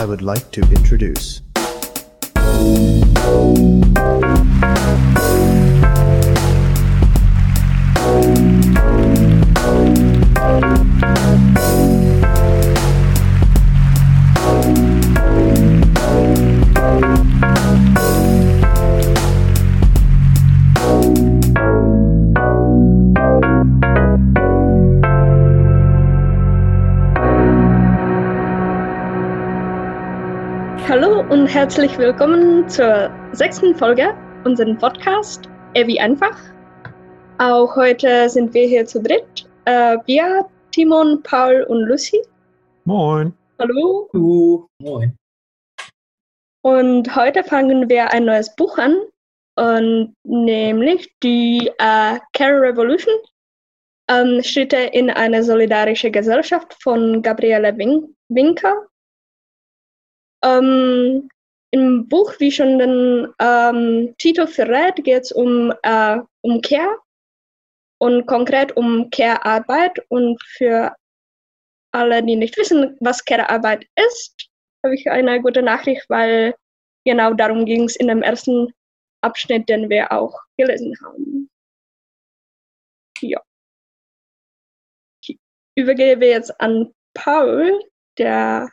I 0.00 0.06
would 0.06 0.22
like 0.22 0.50
to 0.52 0.62
introduce. 0.62 1.42
Herzlich 31.52 31.98
willkommen 31.98 32.68
zur 32.68 33.10
sechsten 33.32 33.74
Folge 33.74 34.16
unserem 34.44 34.78
Podcast 34.78 35.48
Evi 35.74 35.98
einfach. 35.98 36.38
Auch 37.38 37.74
heute 37.74 38.28
sind 38.28 38.54
wir 38.54 38.68
hier 38.68 38.86
zu 38.86 39.02
dritt. 39.02 39.48
Äh, 39.64 39.96
wir, 40.06 40.48
Timon, 40.70 41.20
Paul 41.24 41.64
und 41.64 41.88
Lucy. 41.88 42.22
Moin. 42.84 43.34
Hallo. 43.58 44.08
Hallo. 44.14 44.68
Moin. 44.80 45.16
Und 46.62 47.16
heute 47.16 47.42
fangen 47.42 47.88
wir 47.88 48.12
ein 48.12 48.26
neues 48.26 48.54
Buch 48.54 48.78
an, 48.78 48.96
und 49.56 50.14
nämlich 50.22 51.12
die 51.20 51.68
äh, 51.78 52.20
Care 52.32 52.60
Revolution, 52.60 53.14
ähm, 54.08 54.40
Schritte 54.44 54.76
in 54.76 55.10
eine 55.10 55.42
solidarische 55.42 56.12
Gesellschaft 56.12 56.80
von 56.80 57.20
Gabriele 57.22 57.76
Win 57.76 58.14
Winker. 58.28 58.86
Ähm, 60.44 61.28
Im 61.72 62.08
Buch, 62.08 62.34
wie 62.38 62.50
schon 62.50 62.78
den 62.78 63.32
ähm, 63.38 64.14
Titel 64.18 64.46
verrät, 64.46 64.96
geht 65.04 65.22
es 65.22 65.32
um, 65.32 65.72
äh, 65.82 66.18
um 66.42 66.60
Care 66.62 66.98
und 67.98 68.26
konkret 68.26 68.76
um 68.76 69.08
Care-Arbeit. 69.10 69.98
Und 70.08 70.42
für 70.42 70.94
alle, 71.92 72.22
die 72.22 72.36
nicht 72.36 72.56
wissen, 72.56 72.96
was 73.00 73.24
Care-Arbeit 73.24 73.86
ist, 73.96 74.48
habe 74.84 74.94
ich 74.94 75.10
eine 75.10 75.40
gute 75.40 75.62
Nachricht, 75.62 76.04
weil 76.08 76.54
genau 77.04 77.34
darum 77.34 77.64
ging 77.64 77.84
es 77.84 77.96
in 77.96 78.08
dem 78.08 78.22
ersten 78.22 78.72
Abschnitt, 79.22 79.68
den 79.68 79.88
wir 79.90 80.10
auch 80.10 80.36
gelesen 80.56 80.94
haben. 81.04 81.50
Ja. 83.20 83.40
Ich 85.22 85.38
übergebe 85.76 86.26
jetzt 86.26 86.58
an 86.60 86.92
Paul, 87.14 87.78
der 88.18 88.70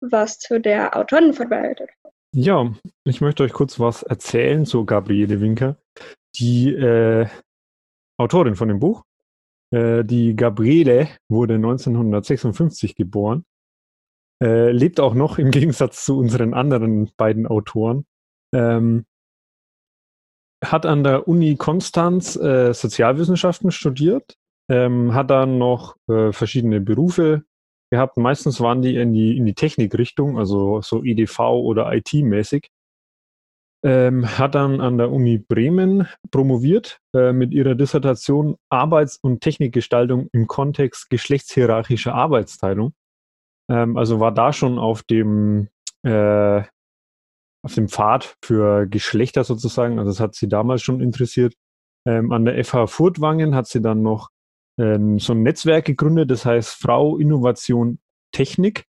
was 0.00 0.38
zu 0.38 0.60
der 0.60 0.96
Autorin 0.96 1.32
vorbereitet 1.32 1.90
hat. 1.90 1.97
Ja, 2.34 2.74
ich 3.04 3.22
möchte 3.22 3.42
euch 3.42 3.52
kurz 3.54 3.80
was 3.80 4.02
erzählen 4.02 4.66
zu 4.66 4.84
Gabriele 4.84 5.40
Winker, 5.40 5.78
die 6.36 6.74
äh, 6.74 7.26
Autorin 8.18 8.54
von 8.54 8.68
dem 8.68 8.80
Buch. 8.80 9.04
Äh, 9.72 10.04
die 10.04 10.36
Gabriele 10.36 11.08
wurde 11.30 11.54
1956 11.54 12.96
geboren, 12.96 13.44
äh, 14.42 14.70
lebt 14.72 15.00
auch 15.00 15.14
noch 15.14 15.38
im 15.38 15.50
Gegensatz 15.52 16.04
zu 16.04 16.18
unseren 16.18 16.52
anderen 16.52 17.10
beiden 17.16 17.46
Autoren. 17.46 18.04
Ähm, 18.54 19.06
hat 20.62 20.84
an 20.84 21.04
der 21.04 21.28
Uni 21.28 21.56
Konstanz 21.56 22.36
äh, 22.36 22.74
Sozialwissenschaften 22.74 23.70
studiert, 23.70 24.36
ähm, 24.70 25.14
hat 25.14 25.30
dann 25.30 25.56
noch 25.56 25.96
äh, 26.08 26.32
verschiedene 26.32 26.80
Berufe 26.80 27.44
gehabt. 27.90 28.16
Meistens 28.16 28.60
waren 28.60 28.82
die 28.82 28.96
in 28.96 29.12
die, 29.12 29.36
in 29.36 29.46
die 29.46 29.54
Technikrichtung, 29.54 30.38
also 30.38 30.80
so 30.82 31.04
EDV 31.04 31.38
oder 31.40 31.92
IT-mäßig. 31.92 32.68
Ähm, 33.84 34.26
hat 34.38 34.56
dann 34.56 34.80
an 34.80 34.98
der 34.98 35.12
Uni 35.12 35.38
Bremen 35.38 36.08
promoviert 36.32 36.98
äh, 37.14 37.32
mit 37.32 37.52
ihrer 37.52 37.76
Dissertation 37.76 38.56
Arbeits- 38.70 39.18
und 39.18 39.40
Technikgestaltung 39.40 40.28
im 40.32 40.48
Kontext 40.48 41.08
geschlechtshierarchischer 41.10 42.12
Arbeitsteilung. 42.12 42.92
Ähm, 43.70 43.96
also 43.96 44.18
war 44.18 44.32
da 44.32 44.52
schon 44.52 44.80
auf 44.80 45.04
dem, 45.04 45.68
äh, 46.02 46.62
auf 47.62 47.74
dem 47.74 47.88
Pfad 47.88 48.36
für 48.42 48.88
Geschlechter 48.88 49.44
sozusagen. 49.44 50.00
Also 50.00 50.10
das 50.10 50.20
hat 50.20 50.34
sie 50.34 50.48
damals 50.48 50.82
schon 50.82 51.00
interessiert. 51.00 51.54
Ähm, 52.04 52.32
an 52.32 52.44
der 52.44 52.62
FH 52.64 52.88
Furtwangen 52.88 53.54
hat 53.54 53.68
sie 53.68 53.80
dann 53.80 54.02
noch 54.02 54.30
ähm, 54.78 55.18
so 55.18 55.32
ein 55.32 55.42
Netzwerk 55.42 55.84
gegründet, 55.84 56.30
das 56.30 56.44
heißt 56.44 56.80
Frau 56.80 57.18
Innovation 57.18 57.98
Technik. 58.32 58.84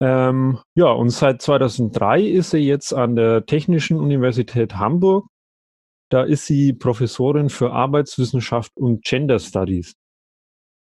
Ähm, 0.00 0.58
ja, 0.74 0.90
und 0.90 1.10
seit 1.10 1.42
2003 1.42 2.22
ist 2.22 2.50
sie 2.50 2.58
jetzt 2.58 2.92
an 2.92 3.14
der 3.14 3.46
Technischen 3.46 3.98
Universität 3.98 4.76
Hamburg. 4.76 5.26
Da 6.10 6.24
ist 6.24 6.46
sie 6.46 6.72
Professorin 6.72 7.48
für 7.48 7.72
Arbeitswissenschaft 7.72 8.72
und 8.76 9.04
Gender 9.04 9.38
Studies. 9.38 9.94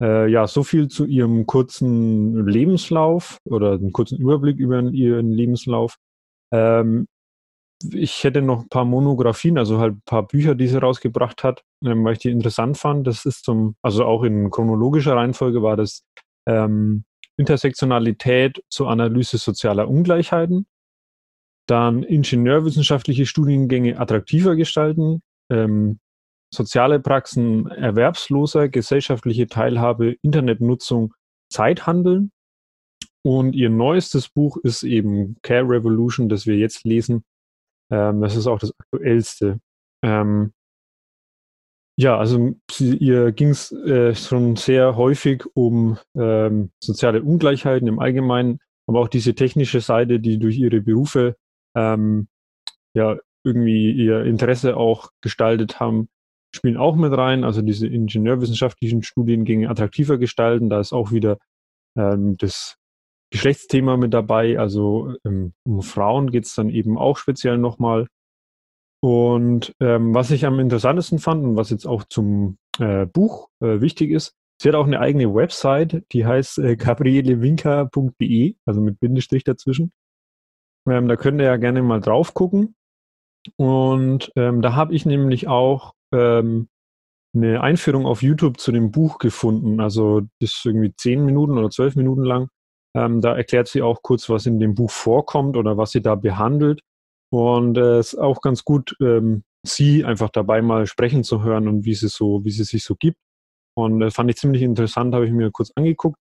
Äh, 0.01 0.29
ja, 0.29 0.45
so 0.45 0.63
viel 0.63 0.87
zu 0.87 1.05
ihrem 1.05 1.47
kurzen 1.47 2.45
Lebenslauf 2.47 3.39
oder 3.45 3.73
einen 3.73 3.91
kurzen 3.91 4.19
Überblick 4.19 4.57
über 4.57 4.79
ihren 4.81 5.31
Lebenslauf. 5.31 5.97
Ähm, 6.53 7.07
ich 7.91 8.23
hätte 8.23 8.41
noch 8.41 8.63
ein 8.63 8.69
paar 8.69 8.85
Monographien, 8.85 9.57
also 9.57 9.79
halt 9.79 9.95
ein 9.95 10.01
paar 10.05 10.25
Bücher, 10.25 10.55
die 10.55 10.67
sie 10.67 10.81
rausgebracht 10.81 11.43
hat, 11.43 11.63
ähm, 11.83 12.03
weil 12.03 12.13
ich 12.13 12.19
die 12.19 12.31
interessant 12.31 12.77
fand. 12.77 13.05
Das 13.05 13.25
ist 13.25 13.43
zum, 13.45 13.75
also 13.81 14.05
auch 14.05 14.23
in 14.23 14.49
chronologischer 14.49 15.15
Reihenfolge 15.15 15.61
war 15.61 15.77
das 15.77 16.03
ähm, 16.47 17.03
Intersektionalität 17.37 18.63
zur 18.69 18.89
Analyse 18.89 19.37
sozialer 19.37 19.87
Ungleichheiten. 19.87 20.65
Dann 21.67 22.03
ingenieurwissenschaftliche 22.03 23.25
Studiengänge 23.25 23.99
attraktiver 23.99 24.55
gestalten, 24.55 25.21
ähm, 25.51 25.99
soziale 26.51 26.99
Praxen 26.99 27.67
erwerbsloser, 27.67 28.69
gesellschaftliche 28.69 29.47
Teilhabe, 29.47 30.15
Internetnutzung, 30.21 31.13
Zeithandeln. 31.51 32.31
Und 33.23 33.53
ihr 33.53 33.69
neuestes 33.69 34.29
Buch 34.29 34.57
ist 34.63 34.83
eben 34.83 35.35
Care 35.41 35.67
Revolution, 35.67 36.29
das 36.29 36.47
wir 36.47 36.55
jetzt 36.55 36.85
lesen, 36.85 37.25
ähm, 37.91 38.21
das 38.21 38.35
ist 38.35 38.47
auch 38.47 38.59
das 38.59 38.73
aktuellste. 38.79 39.59
Ähm, 40.03 40.53
ja, 41.99 42.17
also 42.17 42.53
sie, 42.69 42.95
ihr 42.97 43.31
ging 43.31 43.49
es 43.49 43.71
äh, 43.71 44.13
schon 44.13 44.55
sehr 44.55 44.95
häufig 44.95 45.45
um 45.55 45.97
ähm, 46.15 46.71
soziale 46.79 47.23
Ungleichheiten 47.23 47.87
im 47.87 47.99
Allgemeinen, 47.99 48.59
aber 48.87 48.99
auch 48.99 49.07
diese 49.07 49.33
technische 49.33 49.81
Seite, 49.81 50.19
die 50.19 50.37
durch 50.37 50.57
ihre 50.57 50.81
Berufe 50.81 51.35
ähm, 51.75 52.27
ja 52.93 53.17
irgendwie 53.43 53.91
ihr 53.91 54.25
Interesse 54.25 54.77
auch 54.77 55.09
gestaltet 55.21 55.79
haben, 55.79 56.09
spielen 56.53 56.77
auch 56.77 56.95
mit 56.95 57.13
rein. 57.13 57.43
Also 57.43 57.61
diese 57.61 57.87
ingenieurwissenschaftlichen 57.87 59.01
Studiengänge 59.03 59.69
attraktiver 59.69 60.17
gestalten, 60.17 60.69
da 60.69 60.79
ist 60.79 60.93
auch 60.93 61.11
wieder 61.11 61.37
ähm, 61.97 62.37
das 62.37 62.77
Geschlechtsthema 63.31 63.97
mit 63.97 64.13
dabei. 64.13 64.59
Also 64.59 65.13
ähm, 65.25 65.53
um 65.63 65.81
Frauen 65.81 66.31
geht 66.31 66.45
es 66.45 66.55
dann 66.55 66.69
eben 66.69 66.97
auch 66.97 67.17
speziell 67.17 67.57
nochmal. 67.57 68.07
Und 69.01 69.73
ähm, 69.79 70.13
was 70.15 70.31
ich 70.31 70.45
am 70.45 70.59
interessantesten 70.59 71.19
fand 71.19 71.43
und 71.43 71.55
was 71.55 71.69
jetzt 71.69 71.85
auch 71.85 72.03
zum 72.03 72.57
äh, 72.79 73.05
Buch 73.05 73.49
äh, 73.61 73.79
wichtig 73.81 74.11
ist, 74.11 74.33
sie 74.61 74.69
hat 74.69 74.75
auch 74.75 74.87
eine 74.87 74.99
eigene 74.99 75.33
Website, 75.33 76.03
die 76.11 76.25
heißt 76.25 76.57
äh, 76.59 76.75
gabrielewinker.de, 76.75 78.55
also 78.65 78.81
mit 78.81 78.99
Bindestrich 78.99 79.43
dazwischen. 79.43 79.91
Ähm, 80.89 81.07
da 81.07 81.15
könnt 81.15 81.39
ihr 81.39 81.45
ja 81.45 81.57
gerne 81.57 81.83
mal 81.83 81.99
drauf 81.99 82.33
gucken. 82.33 82.75
Und 83.55 84.31
ähm, 84.35 84.61
da 84.61 84.73
habe 84.73 84.95
ich 84.95 85.05
nämlich 85.05 85.47
auch 85.47 85.93
ähm, 86.11 86.69
eine 87.35 87.61
Einführung 87.61 88.05
auf 88.05 88.23
YouTube 88.23 88.59
zu 88.59 88.71
dem 88.71 88.91
Buch 88.91 89.19
gefunden. 89.19 89.79
Also 89.79 90.21
das 90.39 90.55
ist 90.55 90.65
irgendwie 90.65 90.93
zehn 90.95 91.23
Minuten 91.23 91.57
oder 91.57 91.69
zwölf 91.69 91.95
Minuten 91.95 92.23
lang. 92.23 92.49
Ähm, 92.97 93.21
da 93.21 93.35
erklärt 93.35 93.67
sie 93.67 93.83
auch 93.83 94.01
kurz, 94.01 94.27
was 94.29 94.47
in 94.47 94.59
dem 94.59 94.73
Buch 94.73 94.89
vorkommt 94.89 95.55
oder 95.55 95.77
was 95.77 95.91
sie 95.91 96.01
da 96.01 96.15
behandelt. 96.15 96.81
Und 97.31 97.77
es 97.77 98.13
äh, 98.13 98.15
ist 98.17 98.17
auch 98.19 98.41
ganz 98.41 98.63
gut, 98.63 98.95
ähm, 99.01 99.43
sie 99.65 100.03
einfach 100.03 100.29
dabei 100.29 100.63
mal 100.63 100.87
sprechen 100.87 101.23
zu 101.23 101.43
hören 101.43 101.67
und 101.67 101.85
wie 101.85 101.93
sie 101.93 102.07
so, 102.07 102.43
wie 102.43 102.51
sie 102.51 102.63
sich 102.63 102.83
so 102.83 102.95
gibt. 102.95 103.17
Und 103.77 103.99
das 103.99 104.15
fand 104.15 104.31
ich 104.31 104.37
ziemlich 104.37 104.63
interessant, 104.63 105.13
habe 105.13 105.27
ich 105.27 105.31
mir 105.31 105.51
kurz 105.51 105.71
angeguckt. 105.75 106.17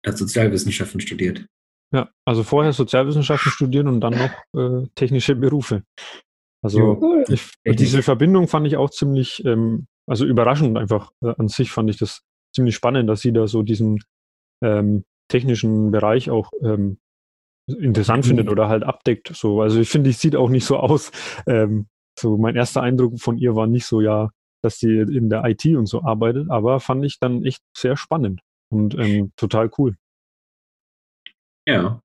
Er 0.04 0.12
hat 0.12 0.18
Sozialwissenschaften 0.18 1.00
studiert. 1.00 1.46
Ja, 1.94 2.10
also 2.26 2.44
vorher 2.44 2.74
Sozialwissenschaften 2.74 3.52
studieren 3.52 3.88
und 3.88 4.02
dann 4.02 4.14
noch 4.14 4.32
äh, 4.60 4.88
technische 4.96 5.36
Berufe. 5.36 5.84
Also 6.64 6.98
Cool. 7.02 7.24
ich, 7.28 7.52
diese 7.66 8.02
Verbindung 8.02 8.48
fand 8.48 8.66
ich 8.66 8.78
auch 8.78 8.90
ziemlich, 8.90 9.46
ähm, 9.46 9.86
also 10.08 10.26
überraschend 10.26 10.78
einfach 10.78 11.12
äh, 11.24 11.34
an 11.38 11.50
sich 11.50 11.72
fand 11.72 11.90
ich 11.90 11.98
das 11.98 12.22
ziemlich 12.56 12.76
spannend, 12.76 13.10
dass 13.10 13.22
sie 13.22 13.32
da 13.32 13.48
so 13.48 13.62
diesen 13.62 14.00
ähm, 14.64 15.04
technischen 15.28 15.92
Bereich 15.92 16.32
auch 16.32 16.52
ähm, 16.64 16.98
interessant 17.68 18.24
Mhm. 18.24 18.28
findet 18.28 18.50
oder 18.50 18.70
halt 18.70 18.84
abdeckt. 18.84 19.32
So, 19.36 19.62
also 19.62 19.80
ich 19.80 19.90
finde, 19.90 20.10
ich 20.10 20.18
sieht 20.18 20.36
auch 20.36 20.50
nicht 20.50 20.66
so 20.66 20.78
aus. 20.78 21.12
Ähm, 21.48 21.88
so 22.20 22.38
mein 22.38 22.56
erster 22.56 22.82
Eindruck 22.82 23.20
von 23.20 23.38
ihr 23.38 23.56
war 23.56 23.68
nicht 23.68 23.86
so, 23.86 24.02
ja, 24.02 24.30
dass 24.64 24.78
sie 24.80 24.98
in 24.98 25.30
der 25.30 25.44
IT 25.46 25.66
und 25.66 25.88
so 25.88 26.04
arbeitet, 26.04 26.50
aber 26.50 26.80
fand 26.80 27.06
ich 27.06 27.20
dann 27.20 27.44
echt 27.44 27.62
sehr 27.76 27.98
spannend 27.98 28.42
und 28.72 28.96
ähm, 28.98 29.32
total 29.36 29.70
cool. 29.78 29.96
Ja. 31.68 32.00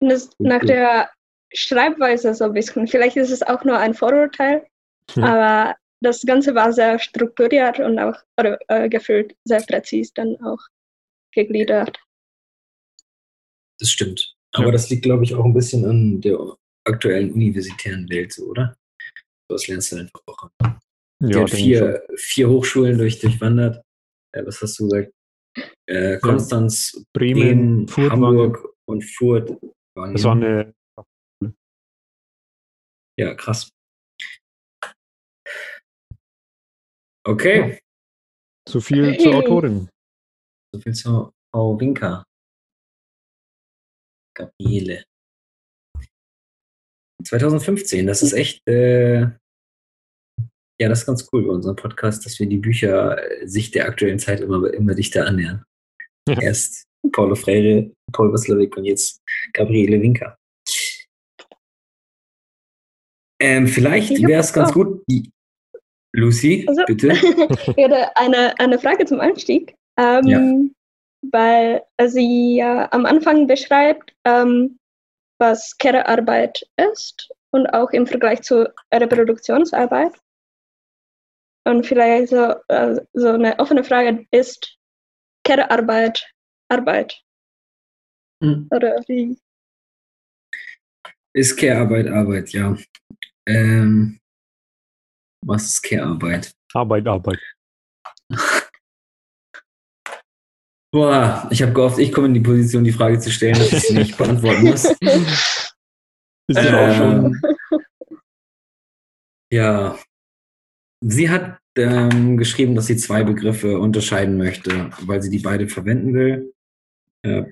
Und 0.00 0.08
das, 0.08 0.30
nach 0.38 0.60
der 0.64 1.10
Schreibweise 1.52 2.34
so 2.34 2.44
ein 2.44 2.52
bisschen, 2.54 2.86
vielleicht 2.86 3.16
ist 3.16 3.30
es 3.30 3.42
auch 3.42 3.64
nur 3.64 3.78
ein 3.78 3.94
Vorurteil, 3.94 4.66
Ja. 5.14 5.24
aber 5.24 5.76
das 6.02 6.22
Ganze 6.22 6.54
war 6.54 6.72
sehr 6.72 6.98
strukturiert 6.98 7.78
und 7.78 7.98
auch 7.98 8.16
oder, 8.38 8.58
äh, 8.68 8.88
gefühlt 8.88 9.36
sehr 9.44 9.60
präzise 9.62 10.12
dann 10.14 10.36
auch 10.42 10.60
gegliedert. 11.34 11.98
Das 13.78 13.90
stimmt. 13.90 14.34
Aber 14.52 14.66
Ja. 14.66 14.72
das 14.72 14.88
liegt, 14.90 15.02
glaube 15.02 15.24
ich, 15.24 15.34
auch 15.34 15.44
ein 15.44 15.54
bisschen 15.54 15.84
an 15.84 16.20
der 16.20 16.38
aktuellen 16.84 17.32
universitären 17.32 18.08
Welt, 18.08 18.32
so, 18.32 18.46
oder? 18.46 18.76
Das 19.48 19.66
lernst 19.68 19.92
du 19.92 19.96
einfach 19.96 20.20
auch. 20.26 20.48
Die 21.20 21.32
Ja, 21.32 21.46
vier, 21.46 22.02
vier 22.16 22.48
Hochschulen 22.48 22.96
durch, 22.96 23.18
durchwandert. 23.18 23.82
Äh, 24.32 24.46
was 24.46 24.60
hast 24.62 24.78
du 24.78 24.84
gesagt? 24.88 25.12
Äh, 25.86 26.18
Konstanz, 26.20 27.04
Bremen, 27.12 27.84
Bremen, 27.86 28.10
Hamburg 28.10 28.69
und 28.90 29.02
Furt. 29.02 29.50
waren 29.94 30.12
Das 30.12 30.24
war 30.24 30.32
eine 30.32 30.74
ja, 33.20 33.34
krass. 33.34 33.70
Okay, 37.26 37.78
zu 38.66 38.80
viel 38.80 39.18
zur 39.18 39.34
Autorin. 39.34 39.90
soviel 40.74 40.94
zur 40.94 41.34
Frau 41.52 41.78
Winker. 41.78 42.24
Gabriele. 44.34 45.04
2015, 47.22 48.06
das 48.06 48.22
ist 48.22 48.32
echt, 48.32 48.66
äh, 48.66 49.20
ja, 49.20 50.88
das 50.88 51.00
ist 51.00 51.06
ganz 51.06 51.28
cool 51.30 51.46
bei 51.46 51.52
unserem 51.52 51.76
Podcast, 51.76 52.24
dass 52.24 52.38
wir 52.38 52.46
die 52.46 52.56
Bücher 52.56 53.18
äh, 53.22 53.46
sich 53.46 53.70
der 53.70 53.84
aktuellen 53.86 54.18
Zeit 54.18 54.40
immer, 54.40 54.72
immer 54.72 54.94
dichter 54.94 55.26
annähern. 55.26 55.62
Ja. 56.26 56.40
Erst 56.40 56.86
Paulo 57.12 57.34
Freire, 57.34 57.90
Paul 58.12 58.32
Watzlawick 58.32 58.76
und 58.76 58.84
jetzt 58.84 59.20
Gabriele 59.52 60.00
Winker. 60.00 60.36
Ähm, 63.40 63.66
vielleicht 63.66 64.10
wäre 64.26 64.40
es 64.40 64.52
ganz 64.52 64.70
auch. 64.70 64.74
gut, 64.74 65.02
Lucy, 66.12 66.66
Also- 66.68 66.84
bitte. 66.86 67.08
Ich 67.76 67.76
hätte 67.76 68.14
eine, 68.16 68.58
eine 68.58 68.78
Frage 68.78 69.06
zum 69.06 69.20
Einstieg, 69.20 69.74
ähm, 69.98 70.26
Ja. 70.26 70.40
weil 71.32 71.82
sie 72.10 72.56
ja 72.56 72.90
am 72.92 73.06
Anfang 73.06 73.46
beschreibt, 73.46 74.12
ähm, 74.26 74.78
was 75.38 75.76
Care-Arbeit 75.78 76.68
ist 76.92 77.30
und 77.52 77.66
auch 77.68 77.90
im 77.92 78.06
Vergleich 78.06 78.42
zu 78.42 78.70
Reproduktionsarbeit. 78.92 80.12
Und 81.66 81.86
vielleicht 81.86 82.28
so, 82.28 82.54
äh, 82.68 83.00
so 83.14 83.28
eine 83.28 83.58
offene 83.58 83.84
Frage 83.84 84.26
ist 84.32 84.76
Care-Arbeit 85.44 86.30
Arbeit? 86.70 87.22
Hm. 88.42 88.68
Oder 88.70 89.02
wie? 89.08 89.38
Ist 91.34 91.56
Care-Arbeit 91.56 92.08
Arbeit, 92.08 92.50
ja. 92.52 92.76
Ähm, 93.46 94.20
was 95.44 95.66
ist 95.66 95.82
Care-Arbeit? 95.82 96.52
Arbeit, 96.72 97.06
Arbeit. 97.06 97.40
Boah, 100.92 101.46
ich 101.50 101.62
habe 101.62 101.72
gehofft, 101.72 101.98
ich 101.98 102.12
komme 102.12 102.26
in 102.26 102.34
die 102.34 102.40
Position, 102.40 102.82
die 102.82 102.92
Frage 102.92 103.18
zu 103.20 103.30
stellen, 103.30 103.54
dass 103.54 103.72
ich 103.72 103.82
sie 103.82 103.94
nicht 103.94 104.18
beantworten 104.18 104.64
muss. 104.64 104.84
Ist 106.48 106.56
ja 106.56 106.90
auch 106.90 106.96
schon. 106.96 107.26
Ähm, 107.26 107.40
ja. 109.52 109.98
Sie 111.02 111.30
hat 111.30 111.60
ähm, 111.76 112.36
geschrieben, 112.36 112.74
dass 112.74 112.86
sie 112.86 112.96
zwei 112.96 113.22
Begriffe 113.22 113.78
unterscheiden 113.78 114.36
möchte, 114.36 114.90
weil 115.02 115.22
sie 115.22 115.30
die 115.30 115.38
beide 115.38 115.68
verwenden 115.68 116.12
will. 116.12 116.52
Äh, 117.22 117.44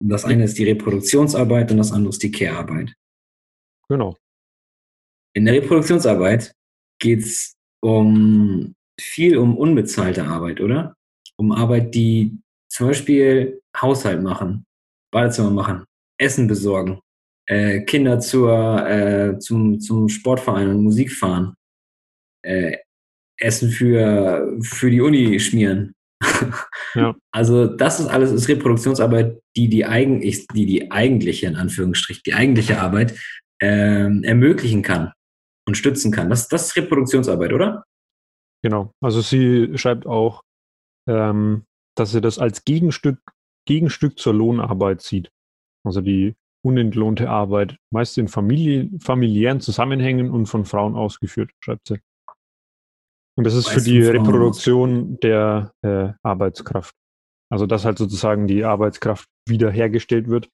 das 0.00 0.24
eine 0.24 0.44
ist 0.44 0.58
die 0.58 0.64
Reproduktionsarbeit 0.64 1.70
und 1.70 1.78
das 1.78 1.92
andere 1.92 2.10
ist 2.10 2.22
die 2.22 2.30
Care-Arbeit. 2.30 2.94
Genau. 3.88 4.16
In 5.34 5.44
der 5.44 5.54
Reproduktionsarbeit 5.54 6.52
geht 7.00 7.20
es 7.20 7.54
um 7.80 8.74
viel 9.00 9.38
um 9.38 9.56
unbezahlte 9.56 10.24
Arbeit, 10.24 10.60
oder? 10.60 10.94
Um 11.36 11.52
Arbeit, 11.52 11.94
die 11.94 12.38
zum 12.68 12.88
Beispiel 12.88 13.60
Haushalt 13.76 14.22
machen, 14.22 14.64
Badezimmer 15.12 15.50
machen, 15.50 15.84
Essen 16.18 16.48
besorgen, 16.48 17.00
äh, 17.46 17.80
Kinder 17.82 18.20
zur, 18.20 18.86
äh, 18.86 19.38
zum, 19.38 19.80
zum 19.80 20.08
Sportverein 20.08 20.68
und 20.68 20.82
Musik 20.82 21.12
fahren, 21.12 21.54
äh, 22.42 22.76
Essen 23.38 23.70
für, 23.70 24.58
für 24.62 24.90
die 24.90 25.00
Uni 25.00 25.38
schmieren. 25.38 25.94
Ja. 26.94 27.14
Also 27.32 27.66
das 27.66 28.00
ist 28.00 28.08
alles 28.08 28.32
ist 28.32 28.48
Reproduktionsarbeit, 28.48 29.40
die 29.56 29.68
die, 29.68 29.84
eigentlich, 29.84 30.46
die 30.48 30.66
die 30.66 30.90
eigentliche, 30.90 31.46
in 31.46 31.56
Anführungsstrich, 31.56 32.22
die 32.22 32.34
eigentliche 32.34 32.80
Arbeit 32.80 33.18
ähm, 33.60 34.24
ermöglichen 34.24 34.82
kann 34.82 35.12
und 35.66 35.76
stützen 35.76 36.10
kann. 36.10 36.30
Das, 36.30 36.48
das 36.48 36.68
ist 36.68 36.76
Reproduktionsarbeit, 36.76 37.52
oder? 37.52 37.84
Genau. 38.62 38.92
Also 39.00 39.20
sie 39.20 39.76
schreibt 39.78 40.06
auch, 40.06 40.42
ähm, 41.08 41.64
dass 41.94 42.12
sie 42.12 42.20
das 42.20 42.38
als 42.38 42.64
Gegenstück, 42.64 43.18
Gegenstück 43.66 44.18
zur 44.18 44.34
Lohnarbeit 44.34 45.02
sieht. 45.02 45.30
Also 45.84 46.00
die 46.00 46.34
unentlohnte 46.64 47.30
Arbeit, 47.30 47.76
meist 47.90 48.18
in 48.18 48.28
Familie, 48.28 48.90
familiären 49.00 49.60
Zusammenhängen 49.60 50.30
und 50.30 50.46
von 50.46 50.64
Frauen 50.64 50.96
ausgeführt, 50.96 51.50
schreibt 51.60 51.86
sie. 51.86 51.98
Und 53.38 53.44
das 53.44 53.54
ist 53.54 53.68
für 53.68 53.80
die 53.80 54.02
Reproduktion 54.02 55.16
der 55.20 55.72
äh, 55.82 56.08
Arbeitskraft. 56.24 56.92
Also 57.52 57.66
dass 57.66 57.84
halt 57.84 57.96
sozusagen 57.96 58.48
die 58.48 58.64
Arbeitskraft 58.64 59.28
wiederhergestellt 59.48 60.26
wird. 60.26 60.48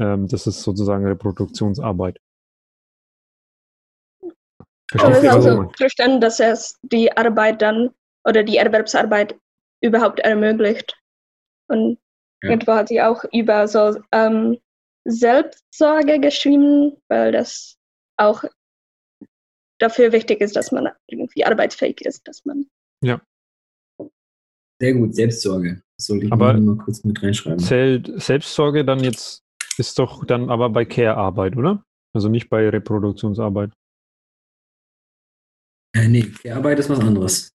Ähm, 0.00 0.28
das 0.28 0.46
ist 0.46 0.62
sozusagen 0.62 1.04
Reproduktionsarbeit. 1.04 2.20
Aber 4.22 4.30
es 4.92 5.18
Verstehst 5.18 5.34
also 5.34 5.56
meine? 5.56 5.72
verstanden, 5.76 6.20
dass 6.20 6.38
es 6.38 6.78
die 6.82 7.10
Arbeit 7.10 7.60
dann 7.60 7.90
oder 8.24 8.44
die 8.44 8.58
Erwerbsarbeit 8.58 9.36
überhaupt 9.82 10.20
ermöglicht. 10.20 10.96
Und 11.68 11.98
Ja. 12.40 12.50
irgendwo 12.50 12.74
hat 12.74 12.86
sie 12.86 13.02
auch 13.02 13.24
über 13.32 13.66
so 13.66 14.00
ähm, 14.12 14.58
Selbstsorge 15.04 16.20
geschrieben, 16.20 17.02
weil 17.08 17.32
das 17.32 17.78
auch 18.16 18.44
dafür 19.82 20.12
wichtig 20.12 20.40
ist, 20.40 20.56
dass 20.56 20.72
man 20.72 20.88
irgendwie 21.08 21.44
arbeitsfähig 21.44 22.00
ist, 22.02 22.26
dass 22.26 22.44
man 22.44 22.66
Sehr 24.80 24.94
gut, 24.94 25.14
Selbstsorge. 25.14 25.82
Das 25.96 26.06
sollte 26.06 26.26
ich 26.26 26.32
Aber- 26.32 26.54
mal 26.54 26.76
kurz 26.76 27.04
mit 27.04 27.22
reinschreiben. 27.22 27.58
Zählt 27.60 28.10
Selbstsorge 28.20 28.84
dann 28.84 29.00
jetzt, 29.04 29.42
ist 29.78 29.98
doch 29.98 30.24
dann 30.24 30.50
aber 30.50 30.70
bei 30.70 30.84
Care-Arbeit, 30.84 31.56
oder? 31.56 31.84
Also 32.14 32.28
nicht 32.28 32.48
bei 32.50 32.68
Reproduktionsarbeit. 32.68 33.70
Äh, 35.94 36.08
nee, 36.08 36.22
Care-Arbeit 36.42 36.78
ist 36.80 36.90
was 36.90 37.00
anderes. 37.00 37.50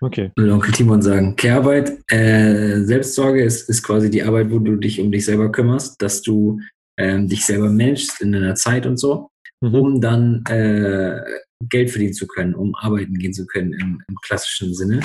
Okay. 0.00 0.30
Würde 0.36 0.52
Onkel 0.52 0.72
Timon 0.72 1.00
sagen. 1.02 1.36
Care-Arbeit, 1.36 1.98
äh, 2.10 2.80
Selbstsorge 2.82 3.42
ist, 3.42 3.68
ist 3.68 3.82
quasi 3.82 4.10
die 4.10 4.22
Arbeit, 4.22 4.50
wo 4.50 4.58
du 4.58 4.76
dich 4.76 5.00
um 5.00 5.10
dich 5.12 5.24
selber 5.24 5.50
kümmerst, 5.50 6.00
dass 6.02 6.22
du 6.22 6.60
ähm, 6.98 7.28
dich 7.28 7.44
selber 7.46 7.70
managst 7.70 8.20
in 8.20 8.32
deiner 8.32 8.54
Zeit 8.54 8.86
und 8.86 8.98
so, 8.98 9.30
Mhm. 9.62 9.74
um 9.74 10.00
dann 10.00 10.44
äh, 10.48 11.20
Geld 11.68 11.90
verdienen 11.90 12.14
zu 12.14 12.26
können, 12.26 12.54
um 12.54 12.74
arbeiten 12.74 13.18
gehen 13.18 13.32
zu 13.32 13.46
können 13.46 13.72
im, 13.72 14.02
im 14.06 14.16
klassischen 14.22 14.74
Sinne 14.74 15.00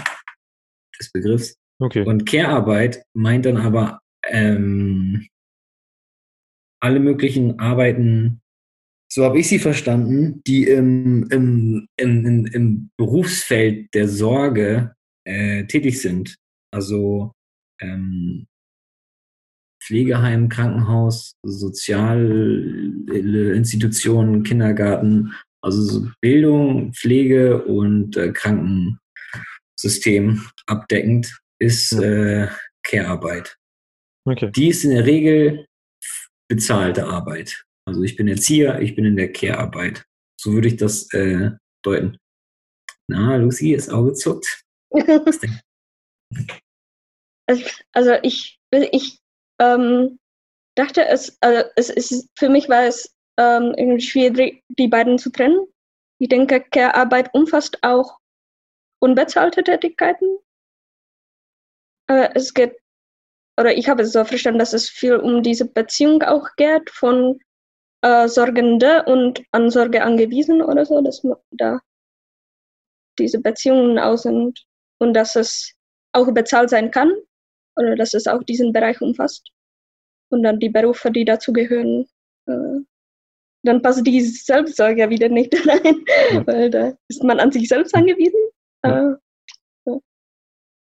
des 0.99 1.11
Begriffs. 1.11 1.57
Okay. 1.79 2.03
Und 2.03 2.25
Care-Arbeit 2.25 3.03
meint 3.13 3.45
dann 3.45 3.57
aber 3.57 3.99
ähm, 4.27 5.27
alle 6.79 6.99
möglichen 6.99 7.59
Arbeiten, 7.59 8.41
so 9.11 9.23
habe 9.23 9.39
ich 9.39 9.47
sie 9.47 9.59
verstanden, 9.59 10.41
die 10.45 10.65
im, 10.65 11.27
im, 11.29 11.87
im, 11.97 12.45
im, 12.47 12.89
Berufsfeld 12.97 13.93
der 13.93 14.07
Sorge 14.07 14.93
äh, 15.25 15.65
tätig 15.65 16.01
sind. 16.01 16.35
Also 16.71 17.33
ähm, 17.79 18.47
Pflegeheim, 19.81 20.49
Krankenhaus, 20.49 21.35
soziale 21.43 23.05
Institutionen, 23.55 24.43
Kindergarten, 24.43 25.33
also 25.63 25.81
so 25.81 26.07
Bildung, 26.21 26.93
Pflege 26.93 27.63
und 27.65 28.15
äh, 28.17 28.31
Krankensystem 28.31 30.45
abdeckend 30.67 31.35
ist 31.59 31.93
äh, 31.93 32.47
Care-Arbeit. 32.83 33.57
Okay. 34.25 34.51
Die 34.51 34.69
ist 34.69 34.83
in 34.83 34.91
der 34.91 35.05
Regel 35.05 35.65
bezahlte 36.49 37.05
Arbeit. 37.05 37.63
Also 37.85 38.03
ich 38.03 38.15
bin 38.15 38.27
Erzieher, 38.27 38.79
ich 38.81 38.95
bin 38.95 39.05
in 39.05 39.15
der 39.15 39.31
Care-Arbeit. 39.31 40.05
So 40.39 40.53
würde 40.53 40.67
ich 40.67 40.77
das 40.77 41.11
äh, 41.13 41.51
deuten. 41.83 42.17
Na, 43.09 43.37
Lucy, 43.37 43.73
ist 43.73 43.89
Auge 43.89 44.13
zuckt. 44.13 44.63
Also- 44.91 45.39
Also 47.93 48.11
ich, 48.23 48.59
ich 48.91 49.19
ähm, 49.59 50.19
dachte, 50.75 51.07
es, 51.07 51.37
also 51.41 51.63
es 51.77 51.89
ist, 51.89 52.27
für 52.37 52.49
mich 52.49 52.67
war 52.67 52.85
es 52.85 53.15
ähm, 53.37 53.99
schwierig, 53.99 54.63
die 54.69 54.87
beiden 54.87 55.17
zu 55.17 55.31
trennen. 55.31 55.67
Ich 56.19 56.29
denke, 56.29 56.61
Care-Arbeit 56.61 57.33
umfasst 57.33 57.77
auch 57.83 58.17
unbezahlte 58.99 59.63
Tätigkeiten. 59.63 60.39
Aber 62.07 62.35
es 62.35 62.53
geht, 62.53 62.75
oder 63.59 63.75
ich 63.75 63.89
habe 63.89 64.03
es 64.03 64.13
so 64.13 64.23
verstanden, 64.23 64.59
dass 64.59 64.73
es 64.73 64.89
viel 64.89 65.17
um 65.17 65.43
diese 65.43 65.65
Beziehung 65.65 66.23
auch 66.23 66.47
geht 66.55 66.89
von 66.89 67.39
äh, 68.01 68.27
Sorgende 68.27 69.03
und 69.05 69.43
an 69.51 69.69
Sorge 69.69 70.03
angewiesen 70.03 70.61
oder 70.61 70.85
so, 70.85 71.01
dass 71.01 71.21
da 71.51 71.79
diese 73.19 73.39
Beziehungen 73.39 73.99
aus 73.99 74.23
sind 74.23 74.65
und 74.99 75.13
dass 75.13 75.35
es 75.35 75.73
auch 76.13 76.31
bezahlt 76.33 76.69
sein 76.69 76.91
kann 76.91 77.11
oder 77.75 77.95
dass 77.95 78.13
es 78.13 78.27
auch 78.27 78.43
diesen 78.43 78.73
Bereich 78.73 79.01
umfasst. 79.01 79.51
Und 80.29 80.43
dann 80.43 80.59
die 80.59 80.69
Berufe, 80.69 81.11
die 81.11 81.25
dazu 81.25 81.53
gehören, 81.53 82.07
äh, 82.47 82.79
dann 83.67 83.81
passt 83.81 84.05
die 84.05 84.21
Selbstsorge 84.21 85.01
ja 85.01 85.09
wieder 85.09 85.29
nicht 85.29 85.53
rein, 85.67 85.95
Ja. 86.33 86.47
weil 86.47 86.69
da 86.69 86.93
ist 87.07 87.23
man 87.23 87.39
an 87.39 87.51
sich 87.51 87.67
selbst 87.67 87.93
angewiesen. 87.93 88.39
Äh, 88.83 89.13
so. 89.85 90.01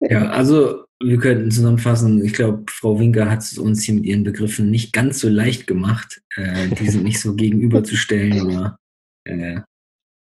Ja, 0.02 0.30
also 0.30 0.86
wir 1.02 1.18
könnten 1.18 1.52
zusammenfassen, 1.52 2.24
ich 2.24 2.34
glaube, 2.34 2.64
Frau 2.70 3.00
Winker 3.00 3.30
hat 3.30 3.42
es 3.42 3.58
uns 3.58 3.84
hier 3.84 3.96
mit 3.96 4.06
ihren 4.06 4.24
Begriffen 4.24 4.70
nicht 4.72 4.94
ganz 4.94 5.20
so 5.20 5.30
leicht 5.30 5.68
gemacht. 5.68 6.22
Äh, 6.36 6.70
die 6.70 6.90
sind 6.90 7.04
nicht 7.04 7.20
so 7.20 7.36
gegenüberzustellen 7.36 8.42
oder 8.46 8.80
äh, 9.26 9.62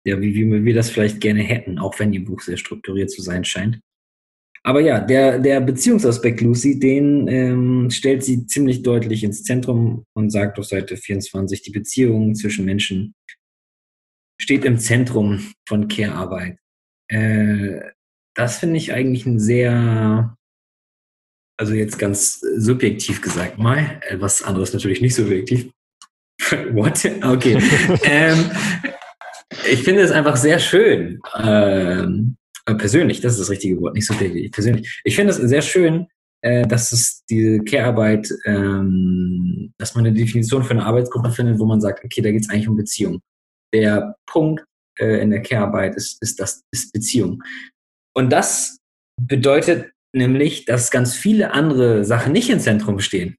ja, 0.07 0.21
wie, 0.21 0.35
wie 0.35 0.65
wir 0.65 0.75
das 0.75 0.91
vielleicht 0.91 1.21
gerne 1.21 1.43
hätten, 1.43 1.79
auch 1.79 1.99
wenn 1.99 2.13
ihr 2.13 2.25
Buch 2.25 2.41
sehr 2.41 2.57
strukturiert 2.57 3.11
zu 3.11 3.23
sein 3.23 3.45
scheint. 3.45 3.81
Aber 4.67 4.81
ja, 4.81 4.99
der, 4.99 5.39
der 5.39 5.61
Beziehungsaspekt 5.61 6.41
Lucy, 6.41 6.81
den 6.81 7.29
ähm, 7.29 7.89
stellt 7.89 8.25
sie 8.25 8.47
ziemlich 8.49 8.83
deutlich 8.83 9.23
ins 9.23 9.45
Zentrum 9.45 10.05
und 10.13 10.31
sagt 10.31 10.59
auf 10.59 10.65
Seite 10.65 10.97
24, 10.97 11.63
die 11.63 11.71
Beziehung 11.71 12.35
zwischen 12.35 12.65
Menschen 12.65 13.15
steht 14.43 14.65
im 14.65 14.81
Zentrum 14.81 15.55
von 15.69 15.87
Care-Arbeit. 15.87 16.59
Äh, 17.07 17.81
das 18.35 18.59
finde 18.59 18.79
ich 18.79 18.93
eigentlich 18.93 19.25
ein 19.25 19.39
sehr, 19.39 20.37
also 21.57 21.73
jetzt 21.73 22.01
ganz 22.01 22.41
subjektiv 22.41 23.23
gesagt 23.23 23.59
mal, 23.59 24.01
äh, 24.09 24.21
was 24.21 24.43
anderes 24.43 24.73
natürlich 24.73 25.01
nicht 25.01 25.15
subjektiv. 25.15 25.71
What? 26.73 27.05
Okay. 27.23 27.57
ähm, 28.03 28.51
ich 29.71 29.85
finde 29.85 30.03
es 30.03 30.11
einfach 30.11 30.37
sehr 30.37 30.59
schön. 30.59 31.21
Ähm, 31.39 32.37
äh, 32.67 32.75
persönlich, 32.75 33.21
das 33.21 33.35
ist 33.35 33.41
das 33.41 33.51
richtige 33.51 33.81
Wort, 33.81 33.95
nicht 33.95 34.07
subjektiv. 34.07 34.51
Persönlich. 34.51 35.01
Ich 35.05 35.17
finde 35.17 35.33
es 35.33 35.37
sehr 35.37 35.63
schön, 35.63 36.07
äh, 36.43 36.67
dass 36.67 36.93
es 36.93 37.25
diese 37.31 37.61
Care-Arbeit, 37.61 38.31
ähm, 38.45 39.73
dass 39.79 39.95
man 39.95 40.05
eine 40.05 40.15
Definition 40.15 40.63
für 40.63 40.73
eine 40.73 40.85
Arbeitsgruppe 40.85 41.31
findet, 41.31 41.59
wo 41.59 41.65
man 41.65 41.81
sagt, 41.81 42.05
okay, 42.05 42.21
da 42.21 42.31
geht 42.31 42.43
es 42.43 42.51
eigentlich 42.51 42.69
um 42.69 42.77
Beziehung. 42.77 43.21
Der 43.73 44.17
Punkt 44.27 44.65
äh, 44.99 45.21
in 45.23 45.31
der 45.31 45.43
Care-Arbeit 45.43 45.97
ist, 45.97 46.21
ist, 46.23 46.41
das, 46.41 46.63
ist 46.73 46.93
Beziehung. 46.93 47.43
Und 48.15 48.31
das 48.31 48.79
bedeutet 49.21 49.93
nämlich, 50.15 50.65
dass 50.65 50.91
ganz 50.91 51.15
viele 51.15 51.53
andere 51.53 52.05
Sachen 52.05 52.33
nicht 52.33 52.51
im 52.51 52.61
Zentrum 52.61 53.01
stehen. 53.01 53.37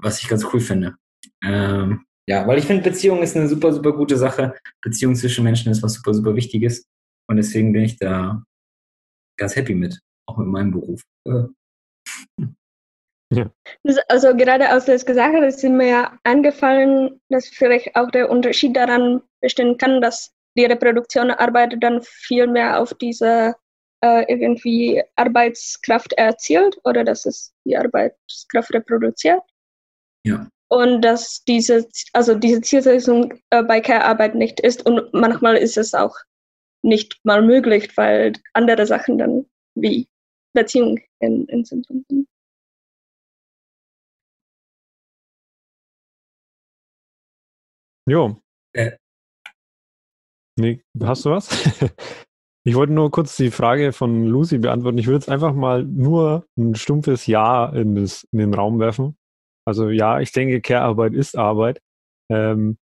Was 0.00 0.22
ich 0.22 0.28
ganz 0.28 0.44
cool 0.52 0.60
finde. 0.60 0.96
Ähm, 1.44 2.04
ja, 2.28 2.46
weil 2.46 2.58
ich 2.58 2.66
finde, 2.66 2.82
Beziehung 2.82 3.22
ist 3.22 3.36
eine 3.36 3.48
super, 3.48 3.72
super 3.72 3.92
gute 3.92 4.16
Sache. 4.16 4.54
Beziehung 4.82 5.14
zwischen 5.14 5.44
Menschen 5.44 5.72
ist 5.72 5.82
was 5.82 5.94
super, 5.94 6.12
super 6.12 6.36
Wichtiges. 6.36 6.84
Und 7.28 7.36
deswegen 7.36 7.72
bin 7.72 7.82
ich 7.84 7.98
da 7.98 8.42
ganz 9.38 9.54
happy 9.54 9.74
mit, 9.74 10.00
auch 10.26 10.36
mit 10.38 10.48
meinem 10.48 10.72
Beruf. 10.72 11.02
Äh, 11.26 11.44
Das- 13.84 13.98
Also 14.08 14.34
gerade 14.34 14.68
als 14.70 14.86
du 14.86 14.92
es 14.92 15.04
gesagt 15.04 15.34
hast, 15.36 15.62
ist 15.62 15.64
mir 15.70 15.86
ja 15.88 16.18
eingefallen, 16.24 17.20
dass 17.28 17.46
vielleicht 17.48 17.94
auch 17.94 18.10
der 18.10 18.30
Unterschied 18.30 18.74
daran 18.74 19.20
bestehen 19.42 19.76
kann, 19.76 20.00
dass 20.00 20.32
die 20.56 20.64
Reproduktion 20.64 21.30
arbeitet 21.30 21.82
dann 21.82 22.00
viel 22.02 22.46
mehr 22.46 22.80
auf 22.80 22.94
diese 22.94 23.54
äh, 24.02 24.24
irgendwie 24.32 25.02
Arbeitskraft 25.16 26.12
erzielt 26.14 26.78
oder 26.84 27.04
dass 27.04 27.26
es 27.26 27.52
die 27.66 27.76
Arbeitskraft 27.76 28.72
reproduziert. 28.72 29.42
Ja. 30.24 30.48
Und 30.70 31.02
dass 31.02 31.42
diese, 31.44 31.86
also 32.12 32.34
diese 32.34 32.60
Zielsetzung 32.60 33.34
äh, 33.50 33.62
bei 33.62 33.80
Care-Arbeit 33.80 34.34
nicht 34.36 34.60
ist 34.60 34.86
und 34.86 35.12
manchmal 35.12 35.56
ist 35.56 35.76
es 35.76 35.94
auch 35.94 36.16
nicht 36.82 37.20
mal 37.24 37.42
möglich, 37.42 37.96
weil 37.96 38.32
andere 38.52 38.86
Sachen 38.86 39.18
dann 39.18 39.46
wie 39.74 40.08
Beziehung 40.54 40.98
in, 41.20 41.46
in 41.46 41.64
Zentrum 41.64 42.04
sind. 42.08 42.28
Jo. 48.06 48.40
Äh. 48.74 48.96
Nee, 50.56 50.82
hast 51.02 51.24
du 51.24 51.30
was? 51.30 51.48
Ich 52.68 52.74
wollte 52.74 52.92
nur 52.92 53.10
kurz 53.10 53.34
die 53.38 53.50
Frage 53.50 53.94
von 53.94 54.26
Lucy 54.26 54.58
beantworten. 54.58 54.98
Ich 54.98 55.06
würde 55.06 55.16
jetzt 55.20 55.30
einfach 55.30 55.54
mal 55.54 55.84
nur 55.84 56.46
ein 56.58 56.74
stumpfes 56.74 57.26
Ja 57.26 57.66
in, 57.70 57.94
das, 57.94 58.24
in 58.30 58.40
den 58.40 58.52
Raum 58.52 58.78
werfen. 58.78 59.16
Also 59.66 59.88
ja, 59.88 60.20
ich 60.20 60.32
denke, 60.32 60.60
Care-Arbeit 60.60 61.14
ist 61.14 61.34
Arbeit. 61.34 61.80
Ähm, 62.30 62.76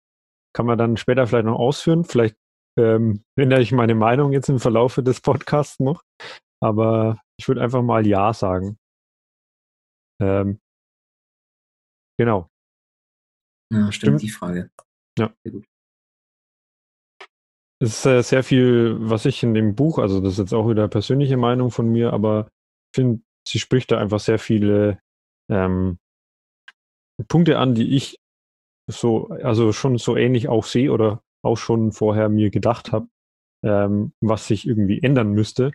kann 0.53 0.65
man 0.65 0.79
dann 0.79 0.97
später 0.97 1.27
vielleicht 1.27 1.45
noch 1.45 1.59
ausführen. 1.59 2.03
Vielleicht 2.03 2.35
ähm, 2.77 3.23
ändere 3.37 3.61
ich 3.61 3.71
meine 3.71 3.95
Meinung 3.95 4.31
jetzt 4.31 4.49
im 4.49 4.59
Verlauf 4.59 4.95
des 4.95 5.21
Podcasts 5.21 5.79
noch. 5.79 6.03
Aber 6.61 7.21
ich 7.37 7.47
würde 7.47 7.61
einfach 7.61 7.81
mal 7.81 8.05
Ja 8.05 8.33
sagen. 8.33 8.77
Ähm, 10.21 10.59
genau. 12.17 12.49
ja, 13.71 13.91
stimmt, 13.91 14.21
die 14.21 14.29
Frage. 14.29 14.71
Es 17.81 17.99
ist 17.99 18.05
äh, 18.05 18.21
sehr 18.23 18.43
viel, 18.43 18.95
was 18.99 19.25
ich 19.25 19.43
in 19.43 19.53
dem 19.53 19.75
Buch, 19.75 19.99
also 19.99 20.21
das 20.21 20.33
ist 20.33 20.39
jetzt 20.39 20.53
auch 20.53 20.69
wieder 20.69 20.87
persönliche 20.87 21.35
Meinung 21.35 21.71
von 21.71 21.91
mir, 21.91 22.13
aber 22.13 22.47
ich 22.47 23.01
finde, 23.01 23.21
sie 23.47 23.59
spricht 23.59 23.91
da 23.91 23.99
einfach 23.99 24.21
sehr 24.21 24.39
viele 24.39 24.99
ähm, 25.51 25.99
Punkte 27.27 27.59
an, 27.59 27.75
die 27.75 27.95
ich 27.95 28.17
so, 28.89 29.27
also 29.27 29.73
schon 29.73 29.97
so 29.97 30.15
ähnlich 30.15 30.47
auch 30.47 30.63
sehe 30.63 30.91
oder 30.91 31.21
auch 31.45 31.57
schon 31.57 31.91
vorher 31.91 32.29
mir 32.29 32.49
gedacht 32.49 32.91
habe, 32.91 33.07
ähm, 33.63 34.13
was 34.21 34.47
sich 34.47 34.67
irgendwie 34.67 35.01
ändern 35.01 35.31
müsste 35.31 35.71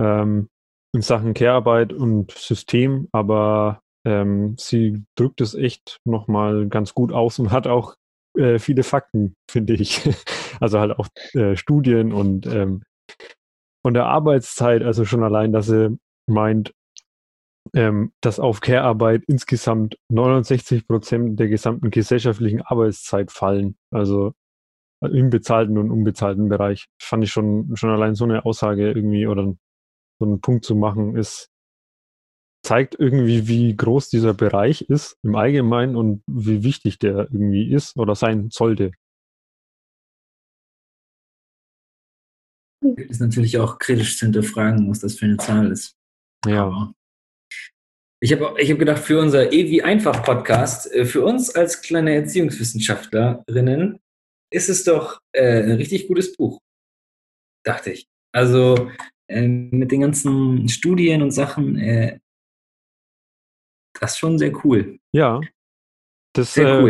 ähm, 0.00 0.48
in 0.94 1.02
Sachen 1.02 1.34
Care-Arbeit 1.34 1.92
und 1.92 2.32
System, 2.32 3.08
aber 3.12 3.82
ähm, 4.06 4.56
sie 4.58 5.04
drückt 5.16 5.40
es 5.40 5.54
echt 5.54 6.00
nochmal 6.04 6.68
ganz 6.68 6.94
gut 6.94 7.12
aus 7.12 7.38
und 7.38 7.50
hat 7.50 7.66
auch 7.66 7.96
äh, 8.38 8.58
viele 8.58 8.82
Fakten, 8.82 9.34
finde 9.50 9.74
ich. 9.74 10.08
Also 10.58 10.80
halt 10.80 10.98
auch 10.98 11.08
äh, 11.34 11.54
Studien 11.54 12.14
und 12.14 12.46
ähm, 12.46 12.82
von 13.84 13.92
der 13.92 14.06
Arbeitszeit, 14.06 14.82
also 14.82 15.04
schon 15.04 15.22
allein, 15.22 15.52
dass 15.52 15.66
sie 15.66 15.98
meint, 16.26 16.72
ähm, 17.74 18.12
dass 18.22 18.40
auf 18.40 18.62
Care-Arbeit 18.62 19.24
insgesamt 19.26 19.98
69 20.08 20.88
Prozent 20.88 21.38
der 21.38 21.48
gesamten 21.48 21.90
gesellschaftlichen 21.90 22.62
Arbeitszeit 22.62 23.30
fallen. 23.30 23.76
Also 23.90 24.32
im 25.00 25.30
bezahlten 25.30 25.78
und 25.78 25.90
unbezahlten 25.90 26.48
Bereich. 26.48 26.88
Fand 27.00 27.24
ich 27.24 27.30
schon, 27.30 27.76
schon 27.76 27.90
allein 27.90 28.14
so 28.14 28.24
eine 28.24 28.44
Aussage 28.44 28.88
irgendwie 28.88 29.26
oder 29.26 29.54
so 30.18 30.24
einen 30.24 30.40
Punkt 30.40 30.64
zu 30.64 30.74
machen, 30.74 31.16
ist, 31.16 31.50
zeigt 32.64 32.96
irgendwie, 32.98 33.46
wie 33.46 33.76
groß 33.76 34.08
dieser 34.08 34.34
Bereich 34.34 34.82
ist 34.82 35.18
im 35.22 35.36
Allgemeinen 35.36 35.96
und 35.96 36.22
wie 36.26 36.64
wichtig 36.64 36.98
der 36.98 37.28
irgendwie 37.30 37.72
ist 37.72 37.96
oder 37.96 38.14
sein 38.14 38.50
sollte. 38.50 38.90
Ist 42.96 43.20
natürlich 43.20 43.58
auch 43.58 43.78
kritisch 43.78 44.18
zu 44.18 44.26
hinterfragen, 44.26 44.88
was 44.90 45.00
das 45.00 45.16
für 45.16 45.26
eine 45.26 45.36
Zahl 45.36 45.70
ist. 45.70 45.96
Ja. 46.46 46.66
Aber 46.66 46.94
ich 48.20 48.32
habe 48.32 48.60
ich 48.60 48.70
hab 48.70 48.78
gedacht, 48.78 49.02
für 49.02 49.20
unser 49.20 49.52
Ewi 49.52 49.82
Einfach 49.82 50.24
Podcast, 50.24 50.90
äh, 50.92 51.04
für 51.04 51.22
uns 51.24 51.54
als 51.54 51.82
kleine 51.82 52.14
Erziehungswissenschaftlerinnen, 52.14 54.00
ist 54.50 54.68
es 54.68 54.84
doch 54.84 55.20
äh, 55.32 55.62
ein 55.62 55.72
richtig 55.72 56.08
gutes 56.08 56.36
Buch. 56.36 56.60
Dachte 57.64 57.92
ich. 57.92 58.06
Also 58.32 58.90
äh, 59.28 59.46
mit 59.46 59.90
den 59.92 60.02
ganzen 60.02 60.68
Studien 60.68 61.22
und 61.22 61.32
Sachen, 61.32 61.78
äh, 61.78 62.18
das 64.00 64.12
ist 64.12 64.18
schon 64.18 64.38
sehr 64.38 64.52
cool. 64.64 64.98
Ja. 65.12 65.40
Das 66.34 66.52
Sehr 66.52 66.68
äh, 66.68 66.82